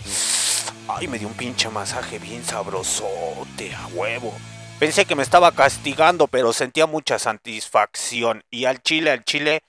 [0.88, 4.34] Ay, me dio un pinche masaje bien sabrosote, a huevo.
[4.80, 8.42] Pensé que me estaba castigando, pero sentía mucha satisfacción.
[8.50, 9.62] Y al chile, al chile,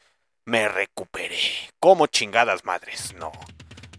[0.47, 1.37] me recuperé.
[1.79, 3.31] Como chingadas madres, no.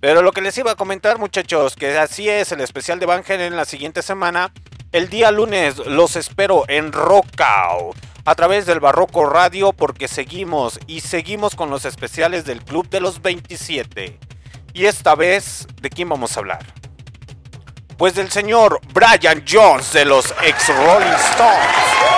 [0.01, 3.23] Pero lo que les iba a comentar, muchachos, que así es el especial de Van
[3.23, 4.51] Halen en la siguiente semana.
[4.91, 11.01] El día lunes los espero en Rockout a través del Barroco Radio porque seguimos y
[11.01, 14.19] seguimos con los especiales del Club de los 27.
[14.73, 16.65] Y esta vez, ¿de quién vamos a hablar?
[17.99, 22.18] Pues del señor Brian Jones de los ex Rolling Stones.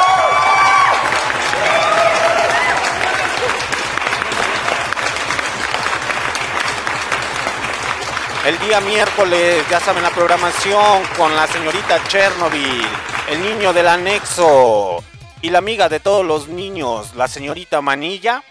[8.51, 12.85] El día miércoles, ya saben la programación con la señorita Chernobyl,
[13.29, 15.05] el niño del anexo
[15.41, 18.43] y la amiga de todos los niños, la señorita Manilla,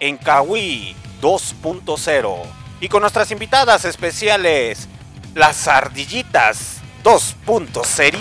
[0.00, 2.36] en Kawi 2.0.
[2.80, 4.88] Y con nuestras invitadas especiales,
[5.34, 8.16] las ardillitas 2.0.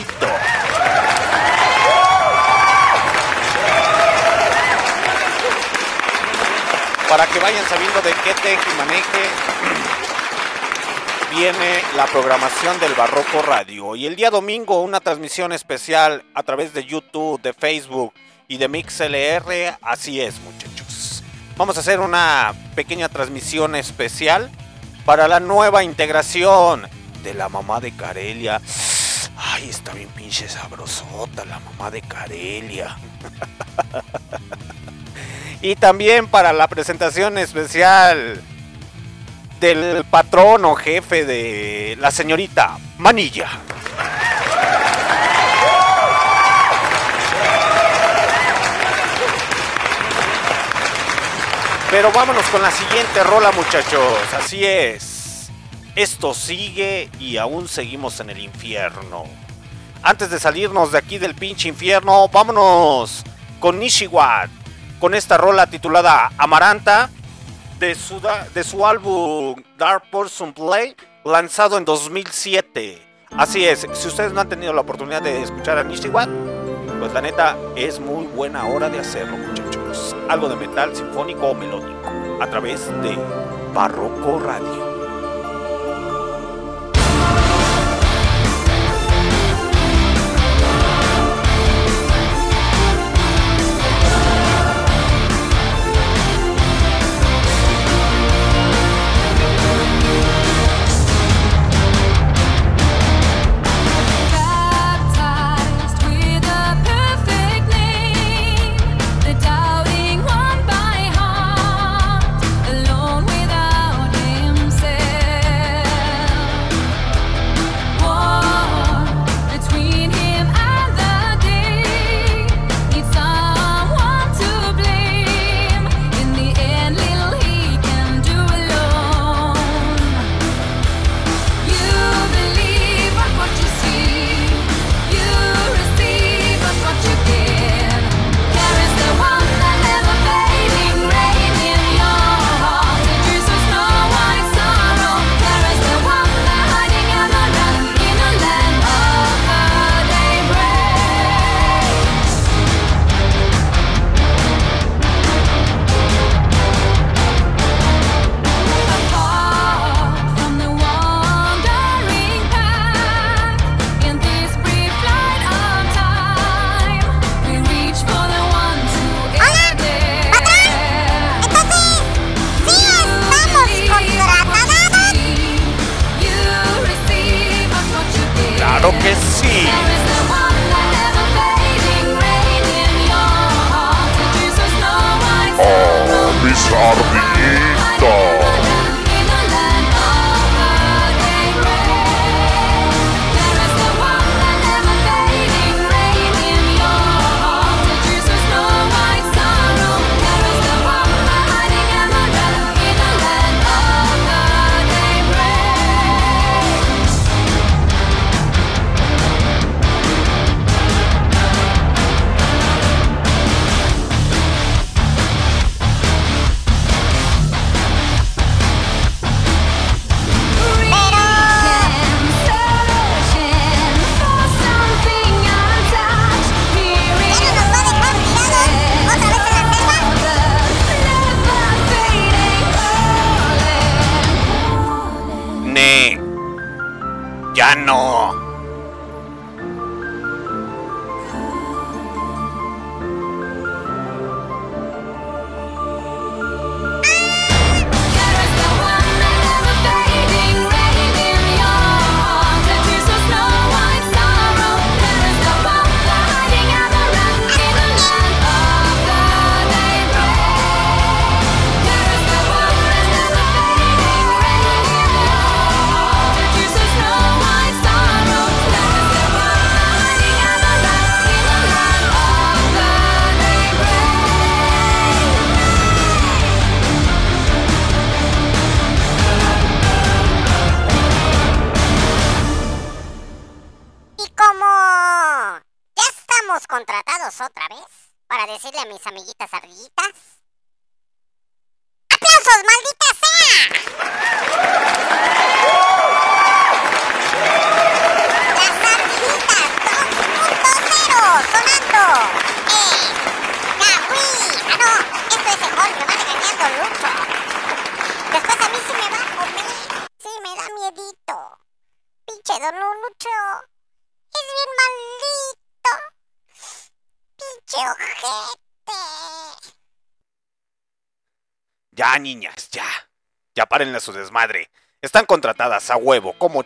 [7.08, 10.01] Para que vayan sabiendo de qué teje y maneje
[11.32, 13.96] viene la programación del Barroco Radio.
[13.96, 18.14] Y el día domingo una transmisión especial a través de YouTube, de Facebook
[18.50, 19.78] y de MixLR.
[19.82, 21.24] Así es, muchachos.
[21.56, 24.52] Vamos a hacer una pequeña transmisión especial
[25.06, 26.88] para la nueva integración
[27.24, 28.62] de la mamá de Carelia.
[29.38, 32.98] Ay, está bien pinche sabrosota la mamá de Carelia.
[35.62, 38.42] y también para la presentación especial
[39.62, 43.48] del patrón o jefe de la señorita Manilla.
[51.92, 54.18] Pero vámonos con la siguiente rola, muchachos.
[54.36, 55.52] Así es.
[55.96, 59.26] Esto sigue y aún seguimos en el infierno.
[60.02, 63.24] Antes de salirnos de aquí del pinche infierno, vámonos
[63.60, 64.50] con Nishiwat.
[65.00, 67.10] Con esta rola titulada Amaranta
[67.82, 68.22] de su,
[68.54, 70.96] de su álbum Dark Person Play,
[71.26, 73.02] lanzado en 2007.
[73.32, 76.30] Así es, si ustedes no han tenido la oportunidad de escuchar a Nishiwat,
[77.00, 80.16] pues la neta es muy buena hora de hacerlo, muchachos.
[80.30, 82.08] Algo de metal sinfónico o melódico,
[82.40, 83.18] a través de
[83.74, 84.91] Barroco Radio.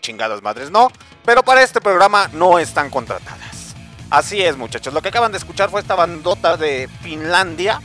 [0.05, 0.91] Chingadas madres, ¿no?
[1.25, 3.75] Pero para este programa no están contratadas.
[4.09, 4.93] Así es, muchachos.
[4.93, 7.81] Lo que acaban de escuchar fue esta bandota de Finlandia,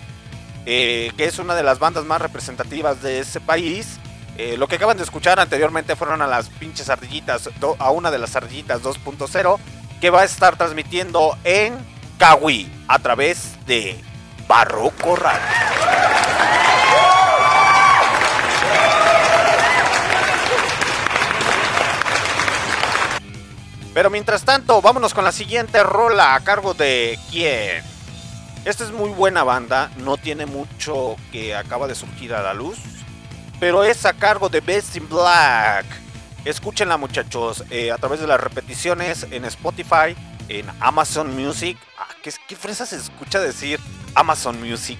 [0.66, 3.98] eh, que es una de las bandas más representativas de ese país.
[4.36, 7.48] Eh, lo que acaban de escuchar anteriormente fueron a las pinches ardillitas,
[7.78, 9.58] a una de las ardillitas 2.0,
[10.00, 11.76] que va a estar transmitiendo en
[12.18, 13.98] Kawi a través de
[14.46, 15.69] Barroco Radio.
[23.92, 27.82] Pero mientras tanto, vámonos con la siguiente rola a cargo de quién.
[28.64, 32.78] Esta es muy buena banda, no tiene mucho que acaba de surgir a la luz,
[33.58, 35.86] pero es a cargo de Best in Black.
[36.44, 40.14] Escúchenla muchachos, eh, a través de las repeticiones en Spotify,
[40.48, 41.78] en Amazon Music.
[41.98, 43.80] Ah, ¿qué, qué fresa se escucha decir
[44.14, 44.98] Amazon Music?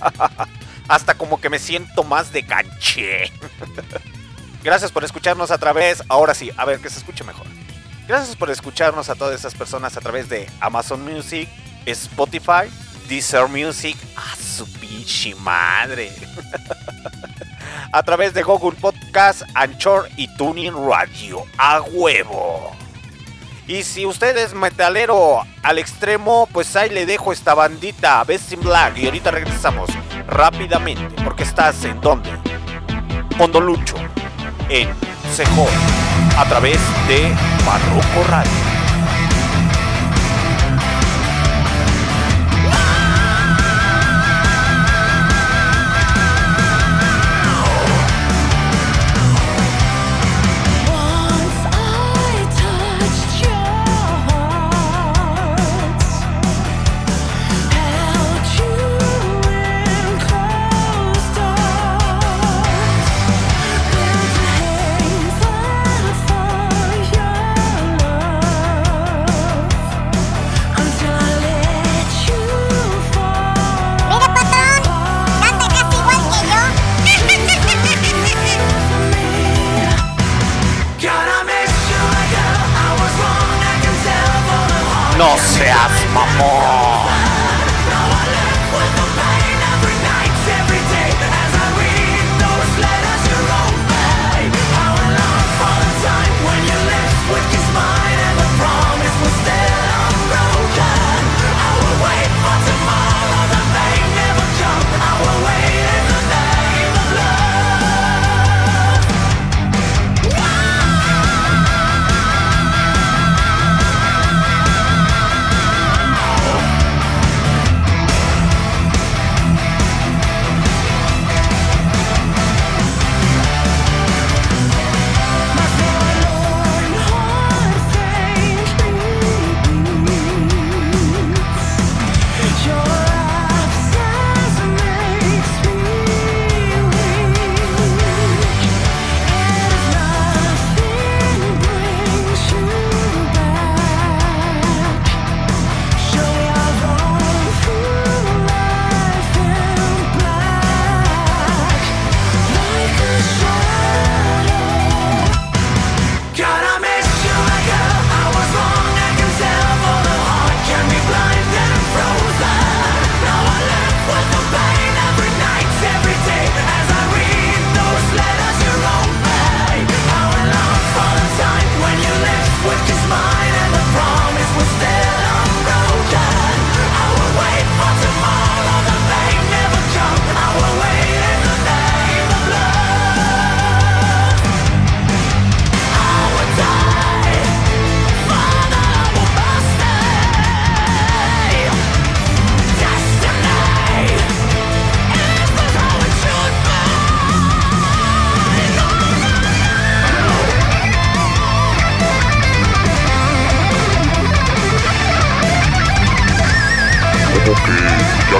[0.88, 3.32] Hasta como que me siento más de canché.
[4.64, 7.46] Gracias por escucharnos a través, ahora sí, a ver que se escuche mejor.
[8.12, 11.48] Gracias por escucharnos a todas esas personas a través de Amazon Music,
[11.86, 12.68] Spotify,
[13.08, 16.12] Deezer Music, a su pinche madre.
[17.92, 22.76] a través de Google Podcast, Anchor y Tuning Radio, a huevo.
[23.66, 28.60] Y si usted es metalero al extremo, pues ahí le dejo esta bandita, Best in
[28.60, 28.98] Black.
[28.98, 29.88] Y ahorita regresamos
[30.26, 32.28] rápidamente, porque estás en donde?
[33.38, 33.96] Hondo Lucho,
[34.68, 34.90] en
[35.34, 36.78] Sejón, a través
[37.08, 37.34] de
[37.64, 38.81] Barroco Radio.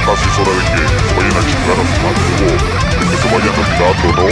[0.04, 2.22] Casi es hora de que vayan a chingar a su madre.
[2.98, 4.26] De que se vayan olvidando, ¿no?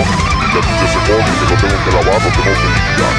[0.52, 3.14] Ya que ese joven que lo tengo que lavar, lo tengo que limpiar.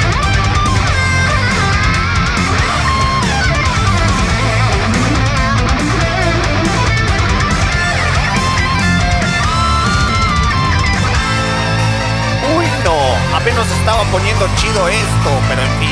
[12.56, 12.96] Uy, no,
[13.36, 15.91] apenas estaba poniendo chido esto, pero en fin.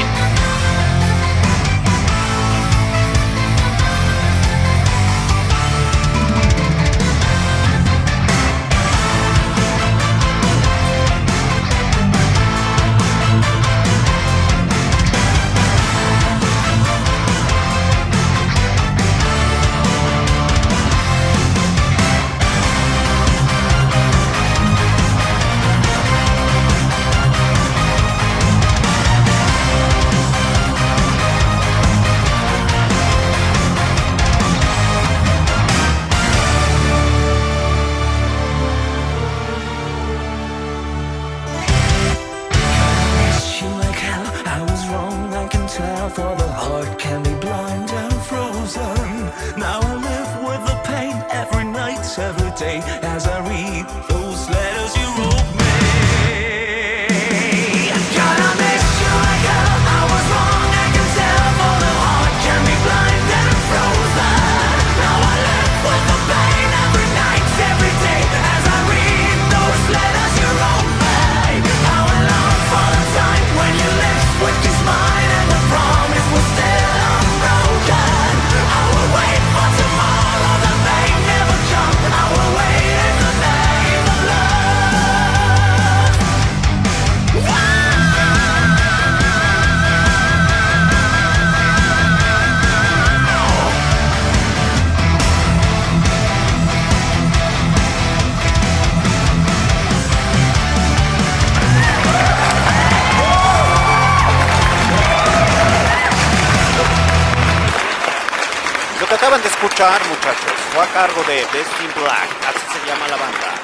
[111.31, 111.47] De
[111.95, 113.55] Black, así se llama la banda.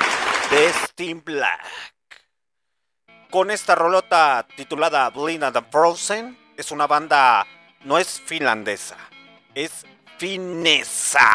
[0.52, 1.66] Destin Black.
[3.28, 7.44] Con esta rolota titulada Blind and Frozen, es una banda,
[7.82, 8.97] no es finlandesa,
[9.52, 9.84] es
[10.16, 11.28] finesa.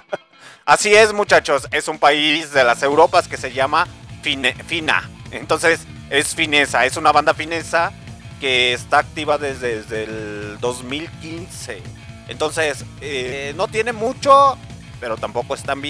[0.64, 3.86] Así es, muchachos, es un país de las Europas que se llama
[4.22, 5.10] Fina.
[5.30, 7.92] Entonces, es finesa, es una banda finesa
[8.40, 11.82] que está activa desde, desde el 2015.
[12.28, 14.58] Entonces, eh, no tiene mucho,
[15.00, 15.82] pero tampoco, es tan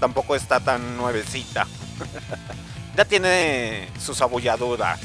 [0.00, 1.66] tampoco está tan nuevecita.
[2.96, 5.00] ya tiene sus abolladuras.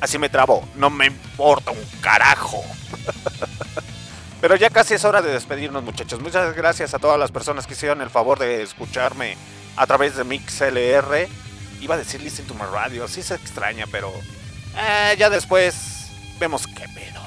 [0.00, 2.64] Así me trabo, no me importa un carajo.
[4.40, 6.20] Pero ya casi es hora de despedirnos, muchachos.
[6.20, 9.36] Muchas gracias a todas las personas que hicieron el favor de escucharme
[9.76, 11.28] a través de MixLR.
[11.82, 14.10] Iba a decir Listen to my radio, sí se extraña, pero
[14.76, 17.19] eh, ya después vemos qué pedo.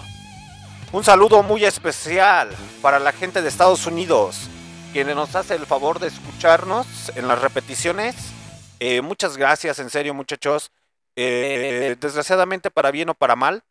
[0.93, 4.47] Un saludo muy especial para la gente de Estados Unidos,
[4.91, 8.15] quien nos hace el favor de escucharnos en las repeticiones.
[8.79, 10.71] Eh, muchas gracias, en serio, muchachos.
[11.15, 13.63] Eh, desgraciadamente, para bien o para mal,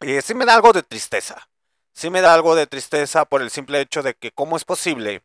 [0.00, 1.48] eh, sí me da algo de tristeza.
[1.94, 5.22] Sí me da algo de tristeza por el simple hecho de que cómo es posible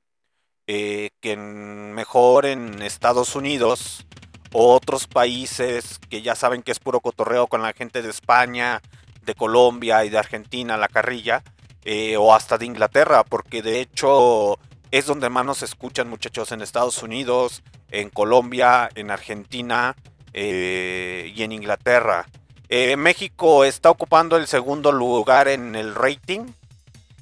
[0.67, 4.05] eh, que mejor en Estados Unidos
[4.53, 8.81] o otros países que ya saben que es puro cotorreo con la gente de España,
[9.25, 11.43] de Colombia y de Argentina, la carrilla,
[11.85, 14.57] eh, o hasta de Inglaterra, porque de hecho
[14.91, 19.95] es donde más nos escuchan muchachos en Estados Unidos, en Colombia, en Argentina
[20.33, 22.27] eh, y en Inglaterra.
[22.69, 26.45] Eh, México está ocupando el segundo lugar en el rating.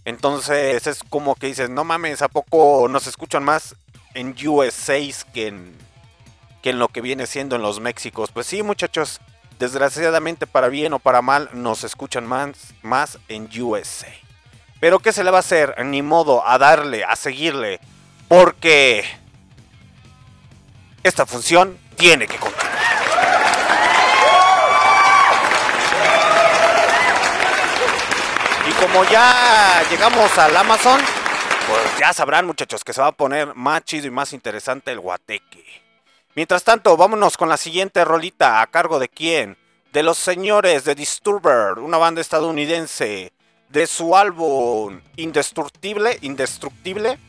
[0.06, 3.76] Entonces es como que dices, no mames, ¿a poco nos escuchan más
[4.14, 5.00] en USA
[5.34, 5.76] que en,
[6.62, 8.32] que en lo que viene siendo en los Méxicos?
[8.32, 9.22] Pues sí, muchachos,
[9.62, 14.08] desgraciadamente para bien o para mal nos escuchan más, más en USA.
[14.80, 15.76] Pero ¿qué se le va a hacer?
[15.86, 17.80] Ni modo, a darle, a seguirle.
[18.28, 19.06] Porque
[21.04, 22.72] esta función tiene que continuar.
[28.68, 31.00] Y como ya llegamos al Amazon,
[31.68, 35.00] pues ya sabrán muchachos que se va a poner más chido y más interesante el
[35.00, 35.81] guateque.
[36.34, 39.58] Mientras tanto, vámonos con la siguiente rolita a cargo de quién?
[39.92, 43.34] De los señores de Disturber, una banda estadounidense,
[43.68, 47.20] de su álbum Indestructible, Indestructible,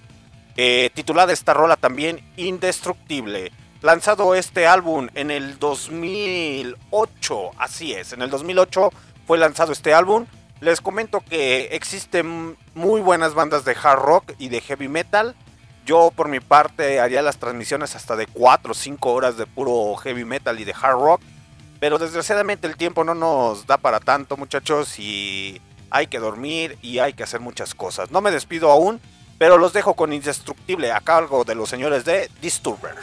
[0.56, 3.50] eh, titulada esta rola también Indestructible.
[3.80, 8.90] Lanzado este álbum en el 2008, así es, en el 2008
[9.26, 10.26] fue lanzado este álbum.
[10.60, 15.34] Les comento que existen muy buenas bandas de hard rock y de heavy metal
[15.84, 19.96] yo por mi parte haría las transmisiones hasta de 4 o 5 horas de puro
[19.96, 21.20] heavy metal y de hard rock.
[21.80, 25.60] Pero desgraciadamente el tiempo no nos da para tanto muchachos y
[25.90, 28.12] hay que dormir y hay que hacer muchas cosas.
[28.12, 29.00] No me despido aún,
[29.38, 32.94] pero los dejo con Indestructible a cargo de los señores de Disturber.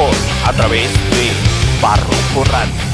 [0.00, 0.16] vos
[0.46, 1.30] a través de
[1.82, 2.89] Barroco Radio.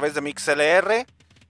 [0.00, 1.06] través de MixLR.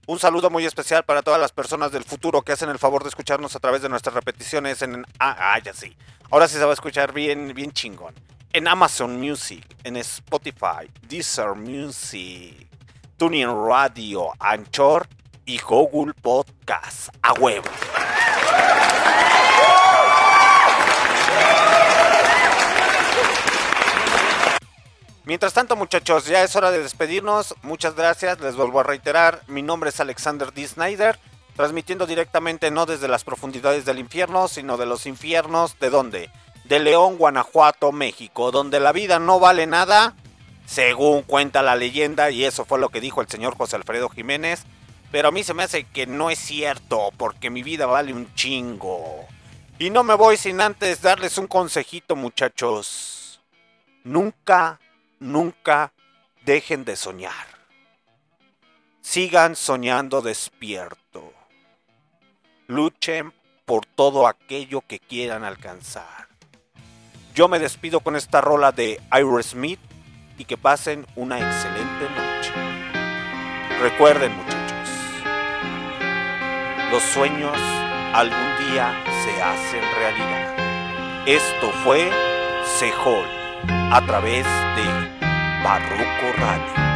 [0.07, 3.07] Un saludo muy especial para todas las personas del futuro que hacen el favor de
[3.07, 5.05] escucharnos a través de nuestras repeticiones en...
[5.19, 5.95] Ah, ah, ya sí.
[6.29, 8.13] Ahora sí se va a escuchar bien, bien chingón.
[8.51, 12.67] En Amazon Music, en Spotify, Deezer Music,
[13.15, 15.07] TuneIn Radio, Anchor
[15.45, 17.07] y Google Podcast.
[17.21, 17.69] A huevo.
[25.31, 27.55] Mientras tanto, muchachos, ya es hora de despedirnos.
[27.61, 28.41] Muchas gracias.
[28.41, 29.43] Les vuelvo a reiterar.
[29.47, 30.67] Mi nombre es Alexander D.
[30.67, 31.17] Snyder,
[31.55, 35.79] transmitiendo directamente no desde las profundidades del infierno, sino de los infiernos.
[35.79, 36.29] ¿De dónde?
[36.65, 40.15] De León, Guanajuato, México, donde la vida no vale nada,
[40.65, 44.65] según cuenta la leyenda, y eso fue lo que dijo el señor José Alfredo Jiménez.
[45.13, 48.35] Pero a mí se me hace que no es cierto, porque mi vida vale un
[48.35, 49.27] chingo.
[49.79, 53.39] Y no me voy sin antes darles un consejito, muchachos.
[54.03, 54.77] Nunca
[55.21, 55.93] nunca
[56.43, 57.47] dejen de soñar.
[59.01, 61.31] Sigan soñando despierto.
[62.67, 63.31] Luchen
[63.65, 66.27] por todo aquello que quieran alcanzar.
[67.33, 69.79] Yo me despido con esta rola de Aerosmith
[70.37, 72.51] y que pasen una excelente noche.
[73.79, 74.89] Recuerden muchachos,
[76.91, 77.57] los sueños
[78.13, 81.27] algún día se hacen realidad.
[81.27, 82.09] Esto fue
[82.79, 86.90] Sejol a través de Barroco Radio.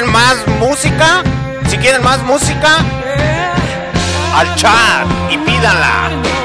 [0.00, 1.22] ¿Quieren más música?
[1.68, 2.78] Si quieren más música,
[4.34, 6.39] al chat y pídanla.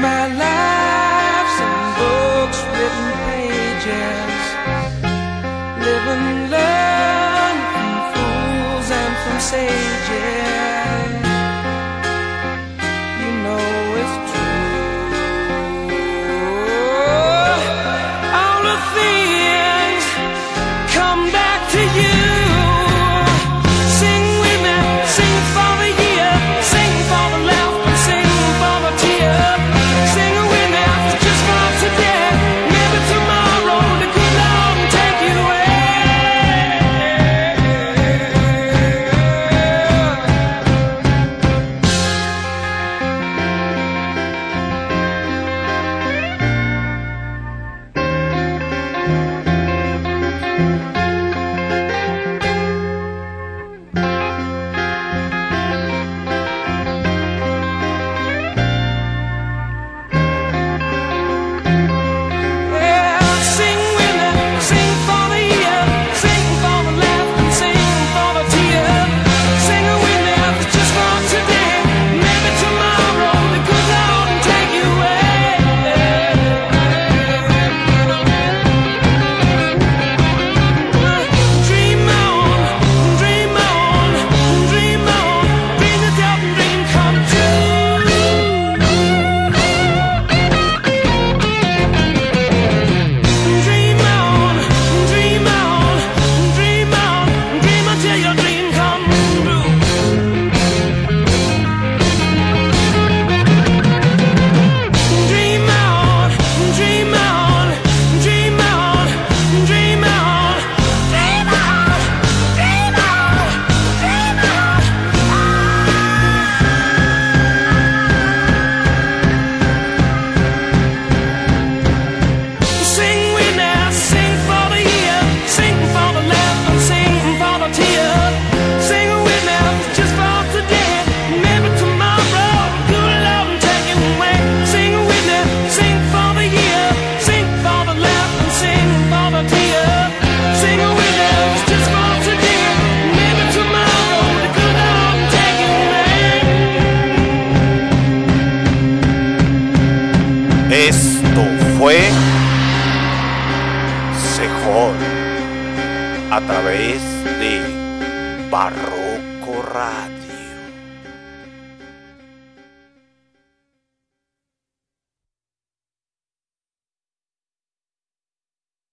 [0.00, 0.53] My life's